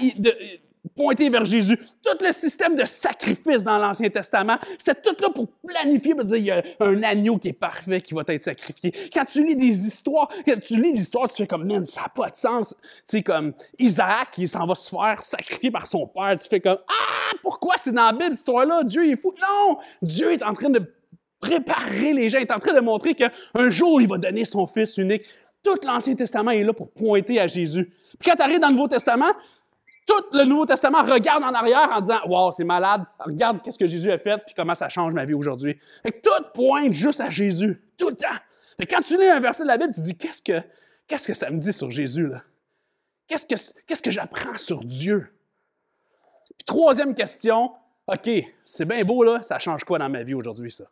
pointer 0.96 1.28
vers 1.28 1.44
Jésus. 1.44 1.78
Tout 2.04 2.22
le 2.22 2.32
système 2.32 2.74
de 2.74 2.84
sacrifice 2.84 3.64
dans 3.64 3.78
l'Ancien 3.78 4.10
Testament, 4.10 4.58
c'est 4.78 5.00
tout 5.02 5.14
là 5.20 5.28
pour 5.30 5.48
planifier, 5.66 6.14
pour 6.14 6.24
dire, 6.24 6.36
il 6.36 6.44
y 6.44 6.50
a 6.50 6.62
un 6.80 7.02
agneau 7.02 7.38
qui 7.38 7.48
est 7.48 7.52
parfait 7.52 8.00
qui 8.00 8.14
va 8.14 8.22
être 8.26 8.44
sacrifié. 8.44 8.92
Quand 9.12 9.24
tu 9.24 9.44
lis 9.44 9.56
des 9.56 9.86
histoires, 9.86 10.28
quand 10.46 10.60
tu 10.60 10.80
lis 10.80 10.92
l'histoire, 10.92 11.28
tu 11.28 11.36
fais 11.36 11.46
comme, 11.46 11.66
man, 11.66 11.86
ça 11.86 12.02
n'a 12.02 12.08
pas 12.08 12.30
de 12.30 12.36
sens. 12.36 12.74
Tu 12.80 13.18
sais, 13.18 13.22
comme 13.22 13.52
Isaac, 13.78 14.38
il 14.38 14.48
s'en 14.48 14.66
va 14.66 14.74
se 14.74 14.90
faire 14.90 15.22
sacrifier 15.22 15.70
par 15.70 15.86
son 15.86 16.06
père. 16.06 16.36
Tu 16.40 16.48
fais 16.48 16.60
comme, 16.60 16.78
ah, 16.88 17.34
pourquoi 17.42 17.74
c'est 17.78 17.92
dans 17.92 18.06
la 18.06 18.12
Bible, 18.12 18.30
cette 18.30 18.40
histoire-là? 18.40 18.82
Dieu 18.84 19.06
il 19.06 19.12
est 19.12 19.16
fou. 19.16 19.32
Non! 19.40 19.78
Dieu 20.02 20.32
est 20.32 20.42
en 20.42 20.52
train 20.52 20.70
de 20.70 20.82
préparer 21.40 22.12
les 22.12 22.30
gens, 22.30 22.38
il 22.38 22.42
est 22.42 22.52
en 22.52 22.58
train 22.58 22.74
de 22.74 22.80
montrer 22.80 23.14
qu'un 23.14 23.30
jour, 23.68 24.00
il 24.00 24.08
va 24.08 24.18
donner 24.18 24.44
son 24.44 24.66
Fils 24.66 24.98
unique. 24.98 25.22
Tout 25.62 25.76
l'Ancien 25.84 26.14
Testament 26.14 26.50
est 26.50 26.64
là 26.64 26.72
pour 26.72 26.90
pointer 26.90 27.40
à 27.40 27.46
Jésus. 27.46 27.92
Puis 28.18 28.30
quand 28.30 28.36
tu 28.36 28.42
arrives 28.42 28.60
dans 28.60 28.68
le 28.68 28.74
Nouveau 28.74 28.88
Testament, 28.88 29.32
tout 30.08 30.24
le 30.32 30.44
Nouveau 30.44 30.64
Testament 30.64 31.02
regarde 31.02 31.44
en 31.44 31.52
arrière 31.52 31.90
en 31.92 32.00
disant 32.00 32.20
Wow, 32.26 32.52
c'est 32.52 32.64
malade, 32.64 33.02
regarde 33.20 33.62
qu'est-ce 33.62 33.78
que 33.78 33.86
Jésus 33.86 34.10
a 34.10 34.18
fait, 34.18 34.38
puis 34.38 34.54
comment 34.56 34.74
ça 34.74 34.88
change 34.88 35.12
ma 35.12 35.26
vie 35.26 35.34
aujourd'hui. 35.34 35.78
Tout 36.22 36.44
pointe 36.54 36.94
juste 36.94 37.20
à 37.20 37.28
Jésus, 37.28 37.80
tout 37.98 38.08
le 38.08 38.16
temps. 38.16 38.26
Et 38.78 38.86
quand 38.86 39.02
tu 39.02 39.18
lis 39.18 39.28
un 39.28 39.40
verset 39.40 39.64
de 39.64 39.68
la 39.68 39.76
Bible, 39.76 39.92
tu 39.92 40.00
te 40.00 40.06
dis 40.06 40.16
Qu'est-ce 40.16 40.42
que, 40.42 40.62
que 41.08 41.34
ça 41.34 41.50
me 41.50 41.58
dit 41.58 41.72
sur 41.74 41.90
Jésus? 41.90 42.30
Qu'est-ce 43.26 43.46
que, 43.46 44.02
que 44.02 44.10
j'apprends 44.10 44.56
sur 44.56 44.82
Dieu? 44.82 45.28
Puis, 46.56 46.64
troisième 46.64 47.14
question, 47.14 47.72
OK, 48.06 48.30
c'est 48.64 48.86
bien 48.86 49.04
beau, 49.04 49.22
là, 49.22 49.42
ça 49.42 49.58
change 49.58 49.84
quoi 49.84 49.98
dans 49.98 50.08
ma 50.08 50.22
vie 50.22 50.34
aujourd'hui, 50.34 50.72
ça? 50.72 50.84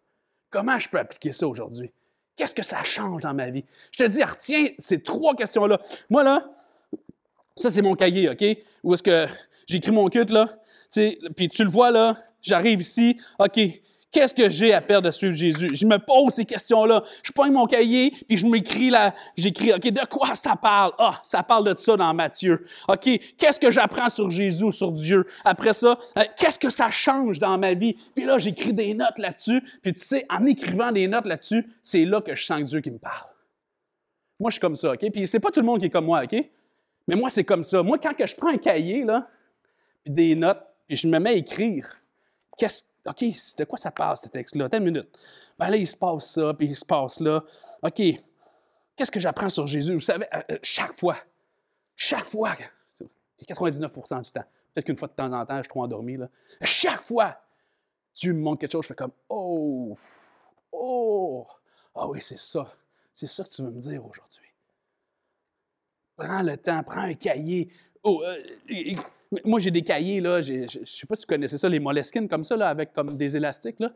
Comment 0.50 0.78
je 0.78 0.88
peux 0.88 0.98
appliquer 0.98 1.32
ça 1.32 1.48
aujourd'hui? 1.48 1.90
Qu'est-ce 2.36 2.54
que 2.54 2.62
ça 2.62 2.84
change 2.84 3.22
dans 3.22 3.32
ma 3.32 3.48
vie? 3.48 3.64
Je 3.90 4.04
te 4.04 4.08
dis, 4.08 4.22
retiens 4.22 4.68
ces 4.78 5.02
trois 5.02 5.34
questions-là. 5.34 5.80
Moi, 6.10 6.22
là, 6.22 6.46
ça, 7.56 7.70
c'est 7.70 7.82
mon 7.82 7.94
cahier, 7.94 8.28
OK? 8.28 8.44
Où 8.84 8.94
est-ce 8.94 9.02
que 9.02 9.26
j'écris 9.66 9.92
mon 9.92 10.08
cut, 10.08 10.26
là? 10.26 10.48
Puis 11.36 11.48
tu 11.48 11.64
le 11.64 11.70
vois, 11.70 11.90
là, 11.90 12.16
j'arrive 12.42 12.80
ici, 12.80 13.18
OK, 13.38 13.58
qu'est-ce 14.12 14.34
que 14.34 14.48
j'ai 14.48 14.72
à 14.72 14.80
perdre 14.80 15.08
de 15.08 15.10
suivre 15.10 15.34
Jésus? 15.34 15.70
Je 15.74 15.86
me 15.86 15.98
pose 15.98 16.34
ces 16.34 16.44
questions-là. 16.44 17.02
Je 17.22 17.32
prends 17.32 17.50
mon 17.50 17.66
cahier, 17.66 18.12
puis 18.28 18.36
je 18.36 18.46
m'écris 18.46 18.90
là, 18.90 19.14
j'écris, 19.36 19.72
OK, 19.72 19.88
de 19.88 20.06
quoi 20.06 20.34
ça 20.34 20.54
parle? 20.54 20.92
Ah, 20.98 21.20
ça 21.22 21.42
parle 21.42 21.74
de 21.74 21.78
ça 21.78 21.96
dans 21.96 22.12
Matthieu. 22.14 22.66
OK, 22.88 23.08
qu'est-ce 23.38 23.58
que 23.58 23.70
j'apprends 23.70 24.08
sur 24.08 24.30
Jésus, 24.30 24.70
sur 24.72 24.92
Dieu? 24.92 25.26
Après 25.44 25.72
ça, 25.72 25.98
euh, 26.18 26.22
qu'est-ce 26.36 26.58
que 26.58 26.70
ça 26.70 26.90
change 26.90 27.38
dans 27.38 27.56
ma 27.58 27.74
vie? 27.74 27.94
Puis 28.14 28.24
là, 28.24 28.38
j'écris 28.38 28.74
des 28.74 28.94
notes 28.94 29.18
là-dessus. 29.18 29.62
Puis 29.82 29.94
tu 29.94 30.00
sais, 30.00 30.26
en 30.30 30.44
écrivant 30.44 30.92
des 30.92 31.08
notes 31.08 31.26
là-dessus, 31.26 31.66
c'est 31.82 32.04
là 32.04 32.20
que 32.20 32.34
je 32.34 32.44
sens 32.44 32.64
Dieu 32.64 32.80
qui 32.80 32.90
me 32.90 32.98
parle. 32.98 33.30
Moi, 34.38 34.50
je 34.50 34.54
suis 34.54 34.60
comme 34.60 34.76
ça, 34.76 34.92
OK? 34.92 35.10
Puis 35.10 35.26
c'est 35.26 35.40
pas 35.40 35.50
tout 35.50 35.60
le 35.60 35.66
monde 35.66 35.80
qui 35.80 35.86
est 35.86 35.90
comme 35.90 36.04
moi, 36.04 36.22
OK? 36.22 36.36
Mais 37.06 37.16
moi, 37.16 37.30
c'est 37.30 37.44
comme 37.44 37.64
ça. 37.64 37.82
Moi, 37.82 37.98
quand 37.98 38.14
que 38.14 38.26
je 38.26 38.34
prends 38.34 38.48
un 38.48 38.58
cahier, 38.58 39.04
là, 39.04 39.28
puis 40.04 40.12
des 40.12 40.34
notes, 40.34 40.64
puis 40.86 40.96
je 40.96 41.08
me 41.08 41.18
mets 41.18 41.30
à 41.30 41.34
écrire, 41.34 41.96
qu'est-ce, 42.56 42.84
OK, 43.06 43.24
de 43.58 43.64
quoi 43.64 43.78
ça 43.78 43.90
passe, 43.90 44.22
ce 44.22 44.28
texte-là? 44.28 44.66
Attends 44.66 44.78
une 44.78 44.84
minute. 44.84 45.08
Ben 45.58 45.68
là, 45.68 45.76
il 45.76 45.86
se 45.86 45.96
passe 45.96 46.30
ça, 46.30 46.52
puis 46.54 46.68
il 46.68 46.76
se 46.76 46.84
passe 46.84 47.20
là. 47.20 47.42
OK, 47.82 48.02
qu'est-ce 48.96 49.10
que 49.10 49.20
j'apprends 49.20 49.48
sur 49.48 49.66
Jésus? 49.66 49.94
Vous 49.94 50.00
savez, 50.00 50.26
euh, 50.34 50.40
euh, 50.50 50.58
chaque 50.62 50.92
fois, 50.92 51.16
chaque 51.94 52.24
fois, 52.24 52.54
99% 53.48 54.22
du 54.22 54.30
temps, 54.32 54.44
peut-être 54.74 54.84
qu'une 54.86 54.96
fois 54.96 55.08
de 55.08 55.12
temps 55.12 55.32
en 55.32 55.46
temps, 55.46 55.56
je 55.56 55.62
suis 55.62 55.68
trop 55.68 55.82
endormi, 55.82 56.16
là. 56.16 56.28
Chaque 56.62 57.02
fois, 57.02 57.40
tu 58.12 58.32
me 58.32 58.40
montres 58.40 58.60
quelque 58.60 58.72
chose, 58.72 58.82
je 58.82 58.88
fais 58.88 58.94
comme, 58.94 59.12
oh, 59.28 59.96
oh, 60.72 61.46
ah 61.94 62.08
oui, 62.08 62.20
c'est 62.20 62.38
ça. 62.38 62.66
C'est 63.12 63.26
ça 63.26 63.44
que 63.44 63.48
tu 63.48 63.62
veux 63.62 63.70
me 63.70 63.80
dire 63.80 64.04
aujourd'hui. 64.04 64.45
Prends 66.16 66.42
le 66.42 66.56
temps, 66.56 66.82
prends 66.82 67.02
un 67.02 67.14
cahier. 67.14 67.68
Oh, 68.02 68.22
euh, 68.24 68.36
moi, 69.44 69.58
j'ai 69.58 69.70
des 69.70 69.82
cahiers, 69.82 70.20
là, 70.20 70.40
je 70.40 70.52
ne 70.54 70.66
sais 70.66 71.06
pas 71.06 71.16
si 71.16 71.24
vous 71.24 71.34
connaissez 71.34 71.58
ça, 71.58 71.68
les 71.68 71.80
Moleskine 71.80 72.28
comme 72.28 72.44
ça, 72.44 72.56
là, 72.56 72.68
avec 72.68 72.92
comme 72.92 73.16
des 73.16 73.36
élastiques. 73.36 73.80
Là. 73.80 73.90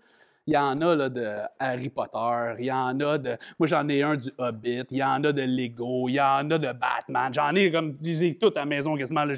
Il 0.46 0.54
y 0.54 0.56
en 0.56 0.80
a 0.80 1.08
de 1.08 1.36
Harry 1.58 1.90
Potter, 1.90 2.54
il 2.58 2.64
y 2.64 2.72
en 2.72 2.98
a 3.00 3.18
de. 3.18 3.36
Moi, 3.58 3.66
j'en 3.66 3.88
ai 3.88 4.02
un 4.02 4.16
du 4.16 4.30
Hobbit, 4.38 4.84
il 4.90 4.96
y 4.96 5.02
en 5.02 5.22
a 5.22 5.32
de 5.32 5.42
Lego, 5.42 6.08
il 6.08 6.14
y 6.14 6.20
en 6.20 6.50
a 6.50 6.58
de 6.58 6.72
Batman. 6.72 7.32
J'en 7.32 7.54
ai 7.54 7.70
comme, 7.70 7.96
je 8.02 8.32
tout 8.38 8.52
à 8.56 8.60
la 8.60 8.64
maison 8.64 8.96
quasiment. 8.96 9.24
Là, 9.24 9.34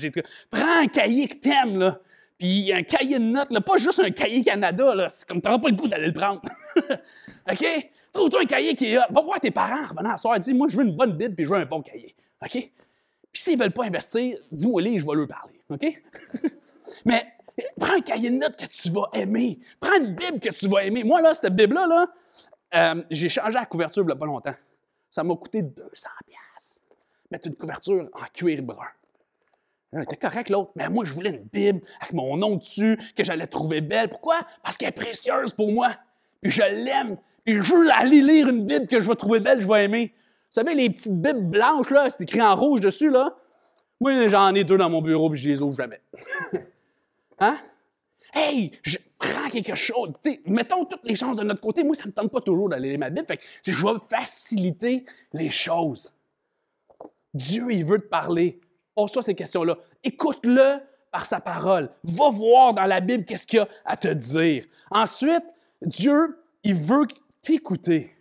Prends 0.50 0.82
un 0.82 0.86
cahier 0.86 1.28
que 1.28 1.36
t'aimes, 1.36 1.78
là. 1.78 1.98
Puis 2.38 2.72
un 2.72 2.82
cahier 2.82 3.18
de 3.18 3.24
notes, 3.24 3.48
pas 3.64 3.76
juste 3.76 4.00
un 4.00 4.10
cahier 4.10 4.42
Canada, 4.42 4.94
là. 4.94 5.08
C'est 5.08 5.28
comme 5.28 5.40
t'auras 5.40 5.58
pas 5.58 5.68
le 5.68 5.76
goût 5.76 5.88
d'aller 5.88 6.06
le 6.06 6.14
prendre. 6.14 6.40
OK? 7.50 7.90
Trouve-toi 8.12 8.40
un 8.42 8.46
cahier 8.46 8.74
qui 8.74 8.92
est. 8.92 8.96
Va 8.96 9.20
voir 9.22 9.40
tes 9.40 9.50
parents 9.50 9.86
revenant 9.86 10.12
à 10.12 10.16
soir. 10.16 10.38
Dis, 10.38 10.54
moi, 10.54 10.68
je 10.70 10.76
veux 10.76 10.84
une 10.84 10.96
bonne 10.96 11.12
Bible 11.12 11.34
puis 11.34 11.44
je 11.44 11.50
veux 11.50 11.56
un 11.56 11.66
bon 11.66 11.82
cahier. 11.82 12.14
OK? 12.42 12.50
Puis 12.50 13.42
s'ils 13.42 13.56
ne 13.56 13.62
veulent 13.62 13.72
pas 13.72 13.84
investir, 13.84 14.38
dis-moi 14.50 14.82
les, 14.82 14.98
je 14.98 15.06
vais 15.06 15.14
leur 15.14 15.28
parler. 15.28 15.60
OK? 15.70 16.02
Mais 17.04 17.26
prends 17.78 17.94
un 17.94 18.00
cahier 18.00 18.30
de 18.30 18.36
notes 18.36 18.56
que 18.56 18.66
tu 18.66 18.90
vas 18.90 19.08
aimer. 19.14 19.58
Prends 19.80 19.96
une 19.96 20.14
Bible 20.14 20.40
que 20.40 20.50
tu 20.50 20.68
vas 20.68 20.84
aimer. 20.84 21.04
Moi, 21.04 21.22
là, 21.22 21.34
cette 21.34 21.54
Bible-là, 21.54 21.86
là, 21.86 22.06
euh, 22.74 23.02
j'ai 23.10 23.28
changé 23.28 23.52
la 23.52 23.66
couverture 23.66 24.02
il 24.02 24.06
n'y 24.06 24.12
a 24.12 24.16
pas 24.16 24.26
longtemps. 24.26 24.54
Ça 25.08 25.22
m'a 25.22 25.34
coûté 25.36 25.62
200 25.62 26.08
Mettre 27.30 27.48
une 27.48 27.54
couverture 27.54 28.10
en 28.12 28.24
cuir 28.34 28.62
brun. 28.62 28.84
C'était 29.94 30.16
correct 30.16 30.48
l'autre, 30.48 30.72
mais 30.74 30.88
moi 30.88 31.04
je 31.04 31.12
voulais 31.12 31.30
une 31.30 31.44
Bible 31.52 31.80
avec 32.00 32.14
mon 32.14 32.36
nom 32.36 32.56
dessus, 32.56 32.98
que 33.14 33.24
j'allais 33.24 33.46
trouver 33.46 33.80
belle. 33.82 34.08
Pourquoi? 34.08 34.40
Parce 34.62 34.76
qu'elle 34.76 34.88
est 34.88 34.92
précieuse 34.92 35.52
pour 35.52 35.70
moi. 35.70 35.94
Puis 36.40 36.50
je 36.50 36.62
l'aime. 36.62 37.16
Puis 37.44 37.54
je 37.54 37.74
veux 37.74 37.90
aller 37.90 38.20
lire 38.20 38.48
une 38.48 38.66
Bible 38.66 38.86
que 38.86 39.00
je 39.00 39.08
vais 39.08 39.16
trouver 39.16 39.40
belle, 39.40 39.60
je 39.60 39.68
vais 39.68 39.84
aimer. 39.84 40.14
Vous 40.52 40.60
savez, 40.60 40.74
les 40.74 40.90
petites 40.90 41.18
bibles 41.18 41.46
blanches, 41.48 41.88
là, 41.88 42.10
c'est 42.10 42.24
écrit 42.24 42.42
en 42.42 42.54
rouge 42.54 42.82
dessus, 42.82 43.08
là. 43.08 43.34
Moi, 43.98 44.28
j'en 44.28 44.52
ai 44.52 44.64
deux 44.64 44.76
dans 44.76 44.90
mon 44.90 45.00
bureau, 45.00 45.30
puis 45.30 45.40
je 45.40 45.48
les 45.48 45.62
ouvre 45.62 45.74
jamais. 45.74 46.02
hein? 47.38 47.56
Hey, 48.34 48.70
je 48.82 48.98
prends 49.18 49.48
quelque 49.48 49.74
chose. 49.74 50.12
mettons 50.44 50.84
toutes 50.84 51.04
les 51.04 51.14
chances 51.14 51.36
de 51.36 51.42
notre 51.42 51.62
côté. 51.62 51.82
Moi, 51.82 51.94
ça 51.94 52.02
ne 52.02 52.08
me 52.08 52.12
tente 52.12 52.30
pas 52.30 52.42
toujours 52.42 52.68
d'aller 52.68 52.90
lire 52.90 52.98
ma 52.98 53.08
Bible. 53.08 53.26
Je 53.66 53.72
vais 53.72 53.98
faciliter 54.10 55.06
les 55.32 55.48
choses. 55.48 56.12
Dieu, 57.32 57.68
il 57.70 57.86
veut 57.86 58.00
te 58.00 58.08
parler. 58.08 58.60
Pose-toi 58.94 59.22
ces 59.22 59.34
questions-là. 59.34 59.78
Écoute-le 60.04 60.80
par 61.10 61.24
sa 61.24 61.40
parole. 61.40 61.88
Va 62.04 62.28
voir 62.28 62.74
dans 62.74 62.84
la 62.84 63.00
Bible 63.00 63.24
qu'est-ce 63.24 63.46
qu'il 63.46 63.60
y 63.60 63.62
a 63.62 63.68
à 63.86 63.96
te 63.96 64.08
dire. 64.08 64.66
Ensuite, 64.90 65.44
Dieu, 65.80 66.38
il 66.62 66.74
veut 66.74 67.06
t'écouter. 67.40 68.14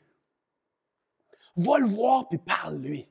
Va 1.55 1.77
le 1.79 1.85
voir 1.85 2.29
puis 2.29 2.37
parle-lui. 2.37 3.07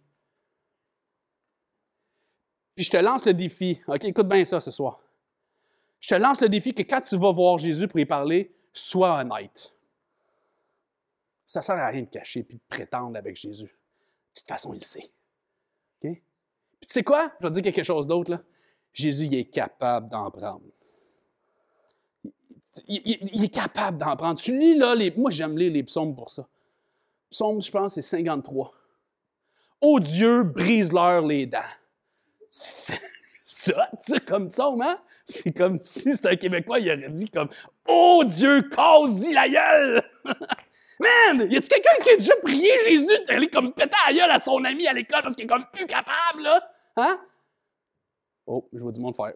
Puis 2.75 2.85
je 2.85 2.91
te 2.91 2.97
lance 2.97 3.27
le 3.27 3.35
défi. 3.35 3.81
OK, 3.87 4.05
écoute 4.05 4.29
bien 4.29 4.45
ça 4.45 4.61
ce 4.61 4.71
soir. 4.71 5.01
Je 6.01 6.09
te 6.09 6.15
lance 6.15 6.41
le 6.41 6.49
défi 6.49 6.73
que 6.73 6.83
quand 6.83 7.01
tu 7.03 7.17
vas 7.17 7.31
voir 7.31 7.59
Jésus 7.59 7.87
pour 7.87 8.01
y 8.01 8.07
parler, 8.07 8.55
sois 8.73 9.21
honnête. 9.21 9.75
Ça 11.47 11.61
ne 11.61 11.65
sert 11.65 11.77
à 11.77 11.89
rien 11.89 12.03
de 12.03 12.09
cacher 12.09 12.43
puis 12.43 12.57
de 12.57 12.63
prétendre 12.69 13.19
avec 13.19 13.37
Jésus. 13.37 13.65
De 13.65 14.41
toute 14.41 14.49
façon, 14.49 14.73
il 14.73 14.79
le 14.79 14.85
sait. 14.85 15.11
OK? 16.03 16.13
Puis 16.81 16.87
tu 16.87 16.93
sais 16.93 17.03
quoi? 17.03 17.33
Je 17.41 17.47
vais 17.47 17.51
te 17.51 17.61
dire 17.61 17.73
quelque 17.75 17.85
chose 17.85 18.07
d'autre. 18.07 18.43
Jésus, 18.93 19.27
il 19.27 19.35
est 19.35 19.45
capable 19.45 20.09
d'en 20.09 20.31
prendre. 20.31 20.63
Il, 22.87 23.45
est 23.45 23.53
capable 23.53 23.99
d'en 23.99 24.17
prendre. 24.17 24.41
Tu 24.41 24.57
lis 24.59 24.75
là, 24.75 24.95
les, 24.95 25.11
moi 25.11 25.31
j'aime 25.31 25.59
lire 25.59 25.73
les 25.73 25.83
psaumes 25.83 26.15
pour 26.15 26.31
ça. 26.31 26.49
Psaume, 27.31 27.63
je 27.63 27.71
pense, 27.71 27.95
c'est 27.95 28.03
53. 28.03 28.73
Oh 29.81 30.01
Dieu, 30.01 30.43
brise-leur 30.43 31.25
les 31.25 31.47
dents. 31.47 31.59
C'est 32.49 32.99
comme 34.27 34.49
psaume, 34.49 34.83
hein? 34.83 34.99
C'est 35.25 35.53
comme 35.53 35.79
si 35.79 36.17
c'était 36.17 36.31
un 36.31 36.37
Québécois, 36.37 36.81
il 36.81 36.91
aurait 36.91 37.09
dit 37.09 37.31
comme 37.31 37.49
Oh 37.87 38.25
Dieu, 38.27 38.63
casse-y 38.63 39.33
la 39.33 39.49
gueule! 39.49 40.03
Man! 41.01 41.51
Y 41.51 41.57
a-tu 41.57 41.69
quelqu'un 41.69 42.03
qui 42.03 42.11
a 42.11 42.17
déjà 42.17 42.37
prié 42.43 42.73
Jésus 42.87 43.25
d'aller 43.27 43.49
comme 43.49 43.73
péter 43.73 43.97
la 44.07 44.13
gueule 44.13 44.31
à 44.31 44.41
son 44.41 44.63
ami 44.65 44.87
à 44.87 44.93
l'école 44.93 45.23
parce 45.23 45.35
qu'il 45.35 45.45
est 45.45 45.49
comme 45.49 45.65
plus 45.73 45.87
capable, 45.87 46.43
là? 46.43 46.73
Hein? 46.97 47.21
Oh, 48.47 48.69
je 48.73 48.81
vois 48.81 48.93
du 48.93 49.01
monde 49.01 49.17
faire. 49.17 49.33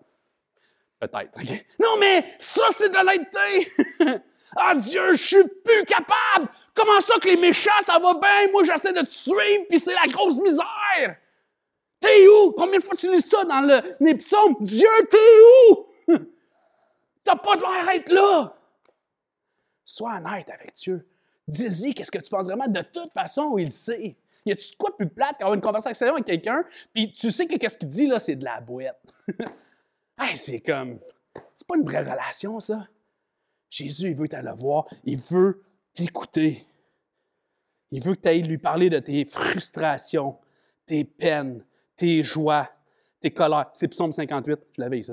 Peut-être? 0.98 1.38
Non, 1.80 1.96
mais 1.98 2.34
ça, 2.38 2.64
c'est 2.72 2.88
de 2.88 2.94
l'honnêteté! 2.94 4.22
ah 4.56 4.74
Dieu, 4.74 5.14
je 5.14 5.22
suis 5.22 5.48
plus 5.64 5.84
capable! 5.84 6.48
Comment 6.74 7.00
ça 7.00 7.14
que 7.20 7.28
les 7.28 7.36
méchants, 7.36 7.70
ça 7.82 7.98
va 7.98 8.14
bien? 8.14 8.50
Moi, 8.52 8.64
j'essaie 8.64 8.92
de 8.92 9.02
te 9.02 9.10
suivre, 9.10 9.64
puis 9.68 9.78
c'est 9.80 9.94
la 9.94 10.06
grosse 10.10 10.38
misère! 10.38 11.16
T'es 12.00 12.28
où? 12.28 12.52
Combien 12.52 12.78
de 12.78 12.84
fois 12.84 12.96
tu 12.96 13.10
lis 13.10 13.22
ça 13.22 13.44
dans 13.44 13.60
le, 13.60 13.80
les 14.00 14.14
psaumes? 14.16 14.56
Dieu, 14.60 14.88
t'es 15.10 15.18
où? 15.68 15.86
T'as 17.24 17.36
pas 17.36 17.56
de 17.56 17.62
l'air 17.62 17.86
d'être 17.86 18.12
là! 18.12 18.54
Sois 19.84 20.16
honnête 20.16 20.50
avec 20.50 20.74
Dieu. 20.74 21.06
Dis-y 21.46 21.94
qu'est-ce 21.94 22.10
que 22.10 22.18
tu 22.18 22.30
penses 22.30 22.46
vraiment. 22.46 22.66
De 22.66 22.80
toute 22.80 23.12
façon, 23.12 23.56
il 23.58 23.70
sait. 23.70 24.16
Y 24.46 24.52
a-tu 24.52 24.70
de 24.70 24.76
quoi 24.76 24.94
plus 24.96 25.08
plate 25.08 25.38
qu'avoir 25.38 25.54
une 25.54 25.60
conversation 25.60 26.12
avec 26.12 26.26
quelqu'un, 26.26 26.64
puis 26.92 27.12
tu 27.12 27.30
sais 27.30 27.46
que 27.46 27.56
qu'est-ce 27.56 27.78
qu'il 27.78 27.88
dit, 27.88 28.06
là, 28.06 28.18
c'est 28.18 28.36
de 28.36 28.44
la 28.44 28.60
boîte. 28.60 29.00
hey, 30.20 30.36
c'est 30.36 30.60
comme. 30.60 30.98
C'est 31.54 31.66
pas 31.66 31.76
une 31.76 31.84
vraie 31.84 32.02
relation, 32.02 32.60
ça. 32.60 32.86
Jésus, 33.74 34.10
il 34.10 34.14
veut 34.14 34.28
t'aller 34.28 34.52
voir. 34.54 34.86
Il 35.02 35.18
veut 35.18 35.64
t'écouter. 35.94 36.64
Il 37.90 38.00
veut 38.00 38.14
que 38.14 38.20
tu 38.20 38.28
ailles 38.28 38.42
lui 38.42 38.58
parler 38.58 38.88
de 38.88 39.00
tes 39.00 39.24
frustrations, 39.24 40.38
tes 40.86 41.02
peines, 41.04 41.64
tes 41.96 42.22
joies, 42.22 42.68
tes 43.20 43.32
colères. 43.32 43.70
C'est 43.72 43.88
Psaume 43.88 44.12
58, 44.12 44.60
je 44.76 44.80
l'avais 44.80 45.00
ici. 45.00 45.10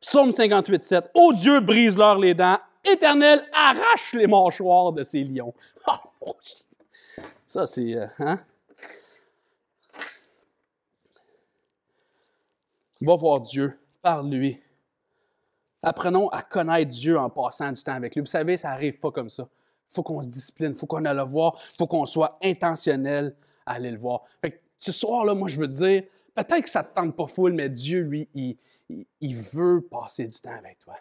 Psaume 0.00 0.32
58, 0.32 0.82
7. 0.84 1.10
Ô 1.14 1.32
Dieu, 1.32 1.58
brise-leur 1.58 2.16
les 2.16 2.32
dents. 2.32 2.58
Éternel, 2.84 3.44
arrache 3.52 4.12
les 4.12 4.28
mâchoires 4.28 4.92
de 4.92 5.02
ces 5.02 5.24
lions. 5.24 5.54
Oh, 6.22 6.36
ça, 7.46 7.64
c'est. 7.64 7.96
Euh, 7.96 8.06
hein? 8.18 8.38
Va 13.00 13.16
voir 13.16 13.40
Dieu, 13.40 13.80
parle-lui. 14.02 14.60
Apprenons 15.82 16.28
à 16.28 16.42
connaître 16.42 16.90
Dieu 16.90 17.18
en 17.18 17.30
passant 17.30 17.72
du 17.72 17.82
temps 17.82 17.94
avec 17.94 18.14
lui. 18.14 18.20
Vous 18.20 18.26
savez, 18.26 18.56
ça 18.56 18.68
n'arrive 18.68 18.98
pas 18.98 19.10
comme 19.10 19.30
ça. 19.30 19.48
Il 19.90 19.94
faut 19.94 20.02
qu'on 20.02 20.20
se 20.20 20.28
discipline, 20.28 20.72
il 20.72 20.76
faut 20.76 20.86
qu'on 20.86 21.04
aille 21.04 21.16
le 21.16 21.22
voir, 21.22 21.58
il 21.72 21.76
faut 21.78 21.86
qu'on 21.86 22.04
soit 22.04 22.38
intentionnel 22.42 23.34
à 23.66 23.72
aller 23.74 23.90
le 23.90 23.98
voir. 23.98 24.24
ce 24.76 24.92
soir-là, 24.92 25.34
moi, 25.34 25.48
je 25.48 25.58
veux 25.58 25.68
dire, 25.68 26.04
peut-être 26.34 26.62
que 26.62 26.70
ça 26.70 26.82
ne 26.82 26.88
te 26.88 26.94
tente 26.94 27.16
pas 27.16 27.26
full, 27.26 27.52
mais 27.52 27.68
Dieu, 27.68 28.02
lui, 28.02 28.28
il, 28.34 28.56
il, 29.20 29.36
veut 29.36 29.80
passer 29.80 30.26
du 30.26 30.38
temps 30.40 30.56
avec 30.56 30.78
toi. 30.78 30.96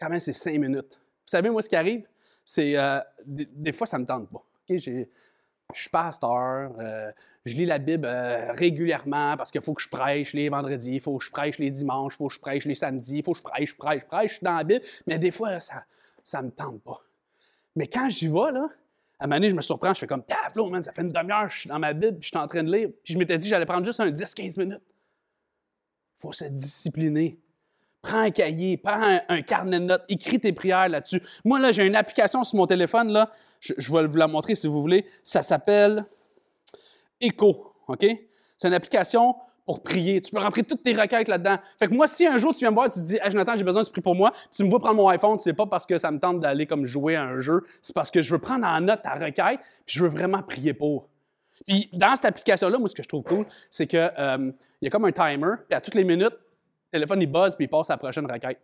Quand 0.00 0.08
même, 0.08 0.20
c'est 0.20 0.32
cinq 0.32 0.58
minutes. 0.58 0.94
Vous 0.96 1.30
savez, 1.30 1.50
moi, 1.50 1.62
ce 1.62 1.68
qui 1.68 1.76
arrive, 1.76 2.06
c'est 2.44 2.76
euh, 2.76 3.00
des, 3.24 3.72
fois, 3.72 3.86
ça 3.86 3.98
ne 3.98 4.02
me 4.02 4.06
tente 4.06 4.30
pas. 4.30 4.44
Je 4.68 5.04
suis 5.74 5.90
pasteur, 5.90 6.72
euh, 6.78 7.12
je 7.48 7.56
lis 7.56 7.66
la 7.66 7.78
Bible 7.78 8.06
euh, 8.06 8.52
régulièrement 8.52 9.36
parce 9.36 9.50
qu'il 9.50 9.62
faut 9.62 9.74
que 9.74 9.82
je 9.82 9.88
prêche 9.88 10.32
les 10.32 10.48
vendredis, 10.48 10.96
il 10.96 11.00
faut 11.00 11.18
que 11.18 11.24
je 11.24 11.30
prêche 11.30 11.58
les 11.58 11.70
dimanches, 11.70 12.14
il 12.14 12.18
faut 12.18 12.28
que 12.28 12.34
je 12.34 12.40
prêche 12.40 12.64
les 12.64 12.74
samedis, 12.74 13.18
il 13.18 13.24
faut 13.24 13.32
que 13.32 13.38
je 13.38 13.42
prêche, 13.42 13.70
je 13.70 13.76
prêche, 13.76 14.02
je 14.02 14.06
prêche, 14.06 14.30
je 14.30 14.36
suis 14.36 14.44
dans 14.44 14.56
la 14.56 14.64
Bible, 14.64 14.84
mais 15.06 15.18
des 15.18 15.30
fois, 15.30 15.58
ça 15.60 15.84
ne 16.34 16.46
me 16.46 16.50
tente 16.50 16.82
pas. 16.82 17.00
Mais 17.74 17.86
quand 17.86 18.08
j'y 18.08 18.28
vais, 18.28 18.52
là, 18.52 18.68
à 19.20 19.24
un 19.24 19.26
moment 19.26 19.36
donné, 19.36 19.50
je 19.50 19.56
me 19.56 19.62
surprends, 19.62 19.94
je 19.94 20.00
fais 20.00 20.06
comme, 20.06 20.22
tableau, 20.22 20.68
man, 20.70 20.82
ça 20.82 20.92
fait 20.92 21.02
une 21.02 21.12
demi-heure, 21.12 21.48
je 21.48 21.60
suis 21.60 21.68
dans 21.68 21.78
ma 21.78 21.92
Bible, 21.92 22.18
je 22.20 22.28
suis 22.28 22.36
en 22.36 22.46
train 22.46 22.62
de 22.62 22.72
lire, 22.72 22.88
puis 23.02 23.14
je 23.14 23.18
m'étais 23.18 23.36
dit, 23.38 23.48
j'allais 23.48 23.66
prendre 23.66 23.84
juste 23.84 24.00
un 24.00 24.10
10-15 24.10 24.58
minutes. 24.58 24.82
Il 26.18 26.20
faut 26.20 26.32
se 26.32 26.44
discipliner. 26.44 27.38
Prends 28.00 28.20
un 28.20 28.30
cahier, 28.30 28.76
prends 28.76 29.20
un, 29.28 29.42
carnet 29.42 29.80
de 29.80 29.84
notes, 29.86 30.04
écris 30.08 30.38
tes 30.38 30.52
prières 30.52 30.88
là-dessus. 30.88 31.20
Moi, 31.44 31.58
là, 31.58 31.72
j'ai 31.72 31.84
une 31.84 31.96
application 31.96 32.44
sur 32.44 32.56
mon 32.56 32.66
téléphone, 32.66 33.10
là, 33.12 33.30
je, 33.60 33.92
vais 33.92 34.06
vous 34.06 34.16
la 34.16 34.28
montrer 34.28 34.54
si 34.54 34.68
vous 34.68 34.80
voulez. 34.80 35.04
Ça 35.24 35.42
s'appelle 35.42 36.04
Echo, 37.20 37.74
OK? 37.88 38.06
C'est 38.56 38.68
une 38.68 38.74
application 38.74 39.34
pour 39.68 39.82
prier. 39.82 40.20
Tu 40.22 40.30
peux 40.30 40.38
rentrer 40.38 40.62
toutes 40.62 40.82
tes 40.82 40.94
requêtes 40.94 41.28
là-dedans. 41.28 41.58
Fait 41.78 41.88
que 41.88 41.94
moi, 41.94 42.06
si 42.06 42.26
un 42.26 42.38
jour 42.38 42.54
tu 42.54 42.60
viens 42.60 42.70
me 42.70 42.74
voir 42.74 42.90
tu 42.90 43.00
te 43.00 43.04
dis 43.04 43.18
hey, 43.22 43.30
Jonathan, 43.30 43.54
j'ai 43.54 43.64
besoin 43.64 43.82
de 43.82 43.88
prier 43.88 44.02
pour 44.02 44.14
moi, 44.14 44.32
tu 44.50 44.64
me 44.64 44.70
vois 44.70 44.80
prendre 44.80 44.96
mon 44.96 45.08
iPhone, 45.08 45.36
c'est 45.36 45.52
pas 45.52 45.66
parce 45.66 45.84
que 45.84 45.98
ça 45.98 46.10
me 46.10 46.18
tente 46.18 46.40
d'aller 46.40 46.64
comme 46.64 46.86
jouer 46.86 47.16
à 47.16 47.24
un 47.24 47.40
jeu, 47.40 47.66
c'est 47.82 47.94
parce 47.94 48.10
que 48.10 48.22
je 48.22 48.32
veux 48.32 48.38
prendre 48.38 48.66
en 48.66 48.80
note 48.80 49.02
ta 49.02 49.12
requête, 49.12 49.60
puis 49.84 49.98
je 49.98 50.02
veux 50.02 50.08
vraiment 50.08 50.42
prier 50.42 50.72
pour. 50.72 51.08
Puis 51.66 51.90
dans 51.92 52.16
cette 52.16 52.24
application-là, 52.24 52.78
moi, 52.78 52.88
ce 52.88 52.94
que 52.94 53.02
je 53.02 53.08
trouve 53.08 53.24
cool, 53.24 53.44
c'est 53.68 53.86
qu'il 53.86 54.10
euh, 54.18 54.50
y 54.80 54.86
a 54.86 54.90
comme 54.90 55.04
un 55.04 55.12
timer, 55.12 55.56
puis 55.68 55.76
à 55.76 55.82
toutes 55.82 55.96
les 55.96 56.04
minutes, 56.04 56.32
le 56.32 56.90
téléphone, 56.92 57.20
il 57.20 57.30
buzz, 57.30 57.54
puis 57.54 57.66
il 57.66 57.68
passe 57.68 57.90
à 57.90 57.92
la 57.92 57.98
prochaine 57.98 58.24
requête. 58.24 58.58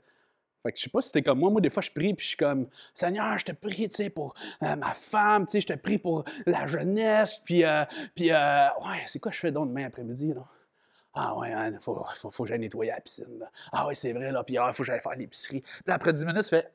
Fait 0.65 0.73
que 0.73 0.79
je 0.79 0.85
sais 0.85 0.91
pas 0.91 1.03
si 1.03 1.09
c'était 1.09 1.23
comme 1.23 1.41
moi. 1.41 1.51
Moi, 1.51 1.61
des 1.61 1.69
fois, 1.69 1.83
je 1.83 1.91
prie, 1.91 2.15
puis 2.15 2.25
je 2.25 2.29
suis 2.29 2.37
comme, 2.39 2.67
Seigneur, 2.95 3.37
je 3.37 3.45
te 3.45 3.53
prie, 3.53 3.89
tu 3.89 3.97
sais, 3.97 4.09
pour 4.09 4.35
euh, 4.63 4.77
ma 4.77 4.95
femme, 4.95 5.47
tu 5.47 5.53
sais, 5.53 5.61
je 5.61 5.67
te 5.67 5.75
prie 5.75 5.99
pour 5.99 6.25
la 6.47 6.67
jeunesse, 6.67 7.39
puis, 7.45 7.65
euh, 7.65 7.85
puis 8.15 8.31
ouais, 8.31 9.03
c'est 9.07 9.19
quoi 9.19 9.31
je 9.31 9.39
fais 9.39 9.53
donc 9.53 9.69
demain 9.69 9.87
après-midi, 9.87 10.33
là? 10.33 10.45
Ah 11.17 11.37
ouais, 11.37 11.51
il 11.51 11.53
hein, 11.53 11.79
faut, 11.81 12.05
faut, 12.17 12.31
faut, 12.31 12.43
que 12.43 12.49
j'aille 12.49 12.59
nettoyer 12.59 12.91
la 12.91 13.01
piscine. 13.01 13.49
Ah 13.71 13.87
oui, 13.87 13.95
c'est 13.95 14.13
vrai, 14.13 14.33
là, 14.33 14.43
puis 14.43 14.55
il 14.55 14.73
faut 14.73 14.83
que 14.83 14.85
j'aille 14.85 15.01
faire 15.01 15.15
l'épicerie. 15.15 15.61
Puis 15.61 15.95
après 15.95 16.13
10 16.13 16.25
minutes, 16.25 16.43
tu 16.43 16.49
fais, 16.49 16.69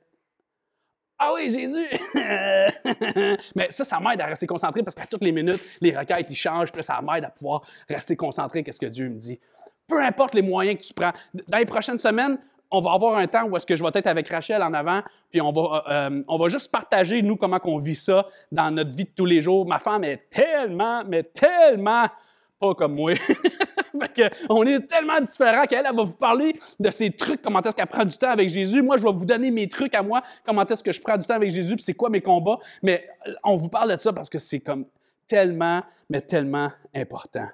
ah 1.22 1.34
oui, 1.34 1.50
Jésus! 1.50 1.86
Mais 3.56 3.70
ça, 3.72 3.84
ça 3.84 4.00
m'aide 4.00 4.22
à 4.22 4.28
rester 4.28 4.48
concentré 4.48 4.82
parce 4.82 4.96
qu'à 4.96 5.06
toutes 5.06 5.24
les 5.24 5.34
minutes, 5.34 5.62
les 5.82 5.98
requêtes, 5.98 6.28
ils 6.30 6.36
changent, 6.36 6.72
puis 6.72 6.82
ça 6.82 7.02
m'aide 7.02 7.26
à 7.26 7.30
pouvoir 7.30 7.64
rester 7.90 8.16
concentré 8.16 8.64
qu'est-ce 8.64 8.80
que 8.80 8.86
Dieu 8.86 9.10
me 9.10 9.18
dit. 9.18 9.38
Peu 9.86 10.02
importe 10.02 10.34
les 10.34 10.42
moyens 10.42 10.80
que 10.80 10.86
tu 10.86 10.94
prends. 10.94 11.12
Dans 11.50 11.58
les 11.58 11.66
prochaines 11.66 11.98
semaines, 11.98 12.38
on 12.72 12.82
va 12.82 12.92
avoir 12.94 13.18
un 13.18 13.28
temps 13.28 13.46
où 13.46 13.58
est-ce 13.58 13.66
que 13.66 13.76
je 13.76 13.84
vais 13.84 13.90
être 13.94 14.08
avec 14.08 14.30
Rachel 14.30 14.62
en 14.62 14.74
avant, 14.74 15.02
puis 15.32 15.42
on 15.42 15.52
va, 15.52 15.84
euh, 15.90 16.24
va 16.28 16.50
juste 16.50 16.72
partager, 16.72 17.22
nous, 17.22 17.36
comment 17.36 17.60
on 17.64 17.80
vit 17.80 17.96
ça 17.96 18.28
dans 18.52 18.72
notre 18.72 18.96
vie 18.96 19.06
de 19.06 19.12
tous 19.16 19.26
les 19.26 19.42
jours. 19.42 19.68
Ma 19.68 19.80
femme 19.80 20.04
est 20.04 20.30
tellement, 20.30 21.04
mais 21.06 21.24
tellement 21.24 22.08
pas 22.60 22.76
comme 22.76 22.96
moi. 22.96 23.14
on 24.50 24.64
est 24.66 24.80
tellement 24.88 25.20
différents 25.22 25.66
qu'elle 25.66 25.86
elle 25.86 25.96
va 25.96 26.04
vous 26.04 26.18
parler 26.18 26.60
de 26.80 26.92
ses 26.92 27.12
trucs, 27.12 27.42
comment 27.42 27.62
est-ce 27.62 27.76
qu'elle 27.76 27.88
prend 27.88 28.06
du 28.06 28.18
temps 28.18 28.30
avec 28.30 28.50
Jésus. 28.50 28.82
Moi, 28.82 28.98
je 28.98 29.04
vais 29.04 29.12
vous 29.12 29.26
donner 29.26 29.50
mes 29.50 29.68
trucs 29.70 29.96
à 29.96 30.02
moi, 30.02 30.22
comment 30.46 30.66
est-ce 30.66 30.84
que 30.84 30.92
je 30.92 31.02
prends 31.02 31.18
du 31.18 31.26
temps 31.26 31.36
avec 31.36 31.52
Jésus, 31.52 31.76
puis 31.76 31.84
c'est 31.84 31.94
quoi 31.94 32.10
mes 32.10 32.22
combats. 32.22 32.60
Mais 32.84 33.08
euh, 33.28 33.34
on 33.44 33.58
vous 33.58 33.70
parle 33.70 33.92
de 33.92 33.98
ça 33.98 34.14
parce 34.14 34.30
que 34.30 34.40
c'est 34.40 34.60
comme 34.60 34.86
tellement, 35.28 35.82
mais 36.10 36.22
tellement 36.22 36.72
important. 36.94 37.48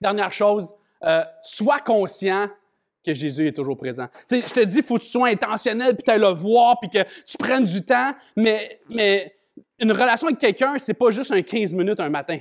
Dernière 0.00 0.32
chose, 0.32 0.72
euh, 1.02 1.24
sois 1.42 1.80
conscient 1.80 2.48
que 3.04 3.14
Jésus 3.14 3.48
est 3.48 3.52
toujours 3.52 3.76
présent. 3.76 4.08
Tu 4.28 4.40
sais, 4.40 4.46
je 4.46 4.54
te 4.54 4.60
dis, 4.60 4.82
faut 4.82 4.96
que 4.96 5.02
tu 5.02 5.10
sois 5.10 5.28
intentionnel, 5.28 5.94
puis 5.94 6.04
tu 6.04 6.18
le 6.18 6.28
voir, 6.28 6.78
puis 6.80 6.90
que 6.90 7.06
tu 7.26 7.36
prennes 7.38 7.64
du 7.64 7.84
temps, 7.84 8.12
mais, 8.36 8.80
mais 8.88 9.34
une 9.78 9.92
relation 9.92 10.28
avec 10.28 10.38
quelqu'un, 10.38 10.78
c'est 10.78 10.94
pas 10.94 11.10
juste 11.10 11.30
un 11.30 11.42
15 11.42 11.74
minutes 11.74 12.00
un 12.00 12.08
matin. 12.08 12.38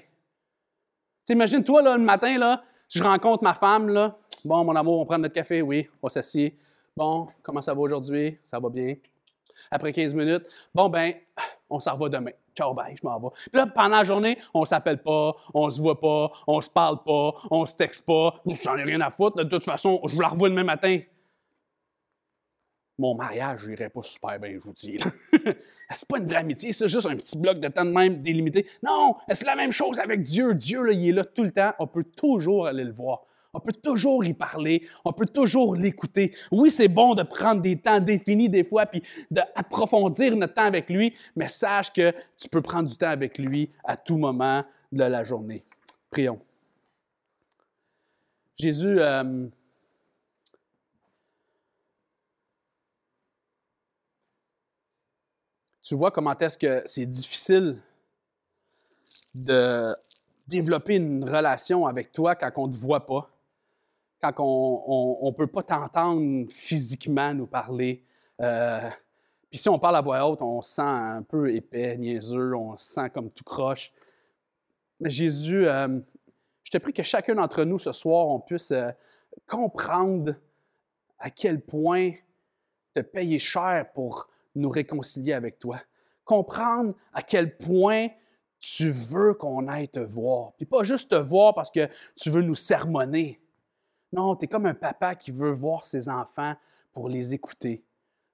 Imagine-toi, 1.30 1.82
là, 1.82 1.97
le 1.97 2.04
matin, 2.04 2.38
là, 2.38 2.63
je 2.89 3.02
rencontre 3.02 3.43
ma 3.43 3.54
femme, 3.54 3.89
là. 3.89 4.17
Bon, 4.43 4.63
mon 4.63 4.76
amour, 4.76 4.99
on 4.99 5.06
prend 5.06 5.17
notre 5.17 5.34
café, 5.34 5.62
oui, 5.62 5.88
on 6.02 6.10
s'assied. 6.10 6.58
Bon, 6.95 7.28
comment 7.41 7.62
ça 7.62 7.73
va 7.73 7.80
aujourd'hui? 7.80 8.38
Ça 8.43 8.60
va 8.60 8.69
bien? 8.69 8.95
Après 9.72 9.92
15 9.92 10.13
minutes, 10.13 10.44
bon, 10.74 10.89
ben, 10.89 11.13
on 11.70 11.80
s'en 11.80 11.98
va 11.98 12.10
demain. 12.10 12.32
Ciao, 12.56 12.74
bye, 12.74 12.96
je 12.96 13.08
m'en 13.08 13.20
vais. 13.20 13.30
Puis 13.52 13.60
là, 13.60 13.68
pendant 13.68 13.98
la 13.98 14.04
journée, 14.04 14.38
on 14.54 14.66
s'appelle 14.66 15.02
pas, 15.02 15.36
on 15.54 15.70
se 15.70 15.82
voit 15.82 16.00
pas, 16.00 16.32
on 16.46 16.62
se 16.62 16.70
parle 16.70 17.04
pas, 17.04 17.34
on 17.50 17.66
se 17.66 17.76
texte 17.76 18.06
pas. 18.06 18.36
J'en 18.46 18.78
ai 18.78 18.84
rien 18.84 19.02
à 19.02 19.10
foutre. 19.10 19.38
De 19.38 19.44
toute 19.44 19.63
façon, 19.63 20.00
je 20.06 20.13
vous 20.13 20.22
la 20.22 20.28
revois 20.28 20.50
demain 20.50 20.63
matin 20.63 21.00
mon 22.98 23.16
mariage 23.16 23.68
n'irait 23.68 23.89
pas 23.89 24.02
super 24.02 24.39
bien, 24.39 24.54
je 24.54 24.60
vous 24.60 24.74
dis. 24.74 25.00
c'est 25.32 26.08
pas 26.08 26.20
une 26.20 26.26
vraie 26.26 26.38
amitié, 26.38 26.74
c'est 26.74 26.88
juste 26.88 27.08
un 27.08 27.16
petit 27.16 27.38
bloc 27.38 27.60
de 27.60 27.68
temps 27.68 27.86
de 27.86 27.92
même 27.92 28.22
délimité. 28.22 28.68
Non, 28.84 29.16
c'est 29.30 29.46
la 29.46 29.56
même 29.56 29.72
chose 29.72 30.00
avec 30.00 30.22
Dieu. 30.22 30.54
Dieu, 30.54 30.84
là, 30.84 30.92
il 30.92 31.10
est 31.10 31.12
là 31.12 31.26
tout 31.26 31.44
le 31.44 31.52
temps. 31.52 31.74
On 31.80 31.88
peut 31.88 32.04
toujours 32.04 32.68
aller 32.68 32.84
le 32.84 32.94
voir. 32.94 33.24
On 33.54 33.60
peut 33.60 33.74
toujours 33.74 34.26
y 34.26 34.34
parler. 34.34 34.88
On 35.06 35.13
peut 35.13 35.28
toujours 35.28 35.76
l'écouter. 35.76 36.36
Oui, 36.52 36.72
c'est 36.72 36.88
bon 36.88 37.13
de 37.13 37.22
prendre 37.22 37.62
des 37.62 37.78
temps 37.80 38.00
définis 38.00 38.50
des 38.50 38.63
fois, 38.63 38.88
puis 38.88 39.04
d'approfondir 39.30 40.36
notre 40.36 40.56
temps 40.56 40.66
avec 40.66 40.89
lui, 40.89 41.16
mais 41.36 41.48
sache 41.48 41.94
que 41.94 42.13
tu 42.38 42.50
peux 42.50 42.62
prendre 42.62 42.89
du 42.89 42.98
temps 42.98 43.10
avec 43.10 43.38
lui 43.38 43.70
à 43.84 43.96
tout 43.96 44.18
moment 44.18 44.63
de 44.92 45.04
la 45.04 45.24
journée. 45.24 45.63
Prions. 46.10 46.39
Jésus, 48.60 49.00
euh, 49.00 49.48
tu 55.82 55.96
vois 55.96 56.12
comment 56.12 56.38
est-ce 56.38 56.58
que 56.58 56.82
c'est 56.86 57.06
difficile 57.06 57.82
de 59.36 59.96
développer 60.48 60.96
une 60.96 61.24
relation 61.24 61.86
avec 61.86 62.12
toi 62.12 62.36
quand 62.36 62.52
on 62.58 62.68
ne 62.68 62.74
te 62.74 62.78
voit 62.78 63.06
pas, 63.06 63.33
quand 64.32 64.34
on 64.40 65.26
ne 65.26 65.36
peut 65.36 65.48
pas 65.48 65.64
t'entendre 65.64 66.46
physiquement 66.50 67.34
nous 67.34 67.48
parler. 67.48 68.04
Euh, 68.42 68.90
puis 69.50 69.60
si 69.60 69.68
on 69.70 69.78
parle 69.78 69.98
à 69.98 70.02
voix 70.02 70.26
haute, 70.28 70.42
on 70.42 70.62
se 70.62 70.76
sent 70.76 70.82
un 70.82 71.22
peu 71.22 71.54
épais, 71.54 71.98
niaiseux, 71.98 72.56
on 72.56 72.78
se 72.78 72.94
sent 72.94 73.10
comme 73.10 73.30
tout 73.30 73.44
croche. 73.44 73.92
Mais 75.00 75.10
Jésus, 75.10 75.68
euh, 75.68 76.00
je 76.64 76.72
te 76.72 76.78
prie 76.78 76.94
que 76.94 77.04
chacun 77.04 77.36
d'entre 77.36 77.64
nous 77.64 77.80
ce 77.80 77.92
soir, 77.92 78.28
on 78.28 78.40
puisse 78.40 78.72
euh, 78.72 78.92
comprendre 79.48 80.36
à 81.20 81.30
quel 81.30 81.62
point 81.62 82.12
te 82.94 83.02
payer 83.02 83.40
cher 83.40 83.92
pour 83.94 84.30
nous 84.56 84.70
réconcilier 84.70 85.34
avec 85.34 85.60
toi. 85.60 85.80
Comprendre 86.24 86.96
à 87.12 87.22
quel 87.22 87.58
point 87.58 88.08
tu 88.60 88.92
veux 88.92 89.34
qu'on 89.34 89.68
aille 89.68 89.90
te 89.90 90.00
voir. 90.00 90.54
Puis 90.54 90.66
pas 90.66 90.84
juste 90.84 91.12
te 91.12 91.16
voir 91.16 91.54
parce 91.54 91.70
que 91.70 91.90
tu 92.16 92.30
veux 92.30 92.42
nous 92.42 92.56
sermonner. 92.56 93.42
Non, 94.13 94.36
tu 94.36 94.45
es 94.45 94.47
comme 94.47 94.67
un 94.67 94.76
papa 94.76 95.15
qui 95.15 95.32
veut 95.32 95.52
voir 95.52 95.86
ses 95.86 96.08
enfants 96.08 96.54
pour 96.91 97.10
les 97.10 97.34
écouter, 97.34 97.84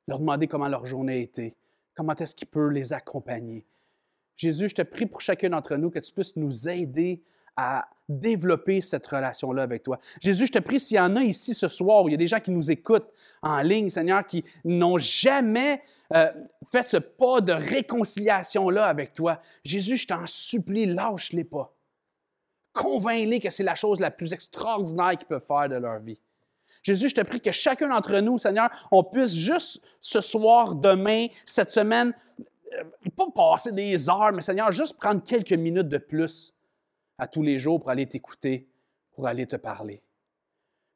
leur 0.09 0.19
demander 0.19 0.45
comment 0.45 0.67
leur 0.67 0.85
journée 0.85 1.13
a 1.13 1.17
été, 1.17 1.55
comment 1.95 2.13
est-ce 2.15 2.35
qu'il 2.35 2.49
peut 2.49 2.67
les 2.67 2.91
accompagner. 2.91 3.65
Jésus, 4.35 4.67
je 4.67 4.75
te 4.75 4.81
prie 4.81 5.05
pour 5.05 5.21
chacun 5.21 5.49
d'entre 5.49 5.77
nous 5.77 5.89
que 5.89 5.99
tu 5.99 6.11
puisses 6.11 6.35
nous 6.35 6.67
aider 6.67 7.23
à 7.55 7.87
développer 8.09 8.81
cette 8.81 9.07
relation-là 9.07 9.63
avec 9.63 9.83
toi. 9.83 9.99
Jésus, 10.19 10.47
je 10.47 10.51
te 10.51 10.59
prie 10.59 10.81
s'il 10.81 10.97
y 10.97 10.99
en 10.99 11.15
a 11.15 11.23
ici 11.23 11.53
ce 11.53 11.69
soir, 11.69 12.03
où 12.03 12.09
il 12.09 12.11
y 12.11 12.15
a 12.15 12.17
des 12.17 12.27
gens 12.27 12.41
qui 12.41 12.51
nous 12.51 12.69
écoutent 12.69 13.11
en 13.41 13.61
ligne, 13.61 13.89
Seigneur, 13.89 14.27
qui 14.27 14.43
n'ont 14.65 14.97
jamais 14.97 15.81
euh, 16.13 16.29
fait 16.71 16.83
ce 16.83 16.97
pas 16.97 17.39
de 17.39 17.53
réconciliation-là 17.53 18.85
avec 18.85 19.13
toi. 19.13 19.41
Jésus, 19.63 19.95
je 19.95 20.07
t'en 20.07 20.25
supplie, 20.25 20.87
lâche-les 20.87 21.45
pas. 21.45 21.73
Convainc-les 22.73 23.39
que 23.39 23.49
c'est 23.49 23.63
la 23.63 23.75
chose 23.75 23.99
la 23.99 24.12
plus 24.12 24.34
extraordinaire 24.34 25.17
qu'ils 25.17 25.27
peuvent 25.27 25.45
faire 25.45 25.69
de 25.69 25.75
leur 25.75 25.99
vie. 25.99 26.19
Jésus, 26.84 27.10
je 27.10 27.15
te 27.15 27.21
prie 27.21 27.41
que 27.41 27.51
chacun 27.51 27.89
d'entre 27.89 28.19
nous, 28.19 28.38
Seigneur, 28.39 28.69
on 28.91 29.03
puisse 29.03 29.34
juste 29.34 29.82
ce 29.99 30.21
soir, 30.21 30.75
demain, 30.75 31.27
cette 31.45 31.71
semaine, 31.71 32.13
euh, 32.73 32.84
pas 33.15 33.29
passer 33.36 33.71
des 33.71 34.10
heures, 34.10 34.32
mais 34.32 34.41
Seigneur, 34.41 34.71
juste 34.71 34.97
prendre 34.97 35.23
quelques 35.23 35.53
minutes 35.53 35.89
de 35.89 35.97
plus 35.97 36.53
à 37.17 37.27
tous 37.27 37.43
les 37.43 37.60
jours 37.60 37.79
pour 37.79 37.89
aller 37.89 38.05
t'écouter, 38.05 38.67
pour 39.12 39.27
aller 39.27 39.45
te 39.45 39.58
parler. 39.58 40.01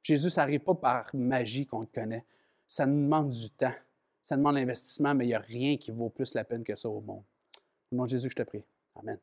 Jésus, 0.01 0.29
ça 0.29 0.41
n'arrive 0.41 0.61
pas 0.61 0.75
par 0.75 1.09
magie 1.13 1.65
qu'on 1.65 1.85
te 1.85 1.93
connaît. 1.93 2.25
Ça 2.67 2.85
nous 2.85 3.03
demande 3.03 3.29
du 3.29 3.49
temps. 3.49 3.73
Ça 4.21 4.37
demande 4.37 4.55
l'investissement, 4.55 5.13
mais 5.13 5.25
il 5.25 5.29
n'y 5.29 5.33
a 5.33 5.39
rien 5.39 5.77
qui 5.77 5.91
vaut 5.91 6.09
plus 6.09 6.33
la 6.33 6.43
peine 6.43 6.63
que 6.63 6.75
ça 6.75 6.89
au 6.89 7.01
monde. 7.01 7.23
Au 7.91 7.95
nom 7.95 8.03
de 8.03 8.09
Jésus, 8.09 8.29
je 8.29 8.35
te 8.35 8.43
prie. 8.43 8.63
Amen. 8.95 9.17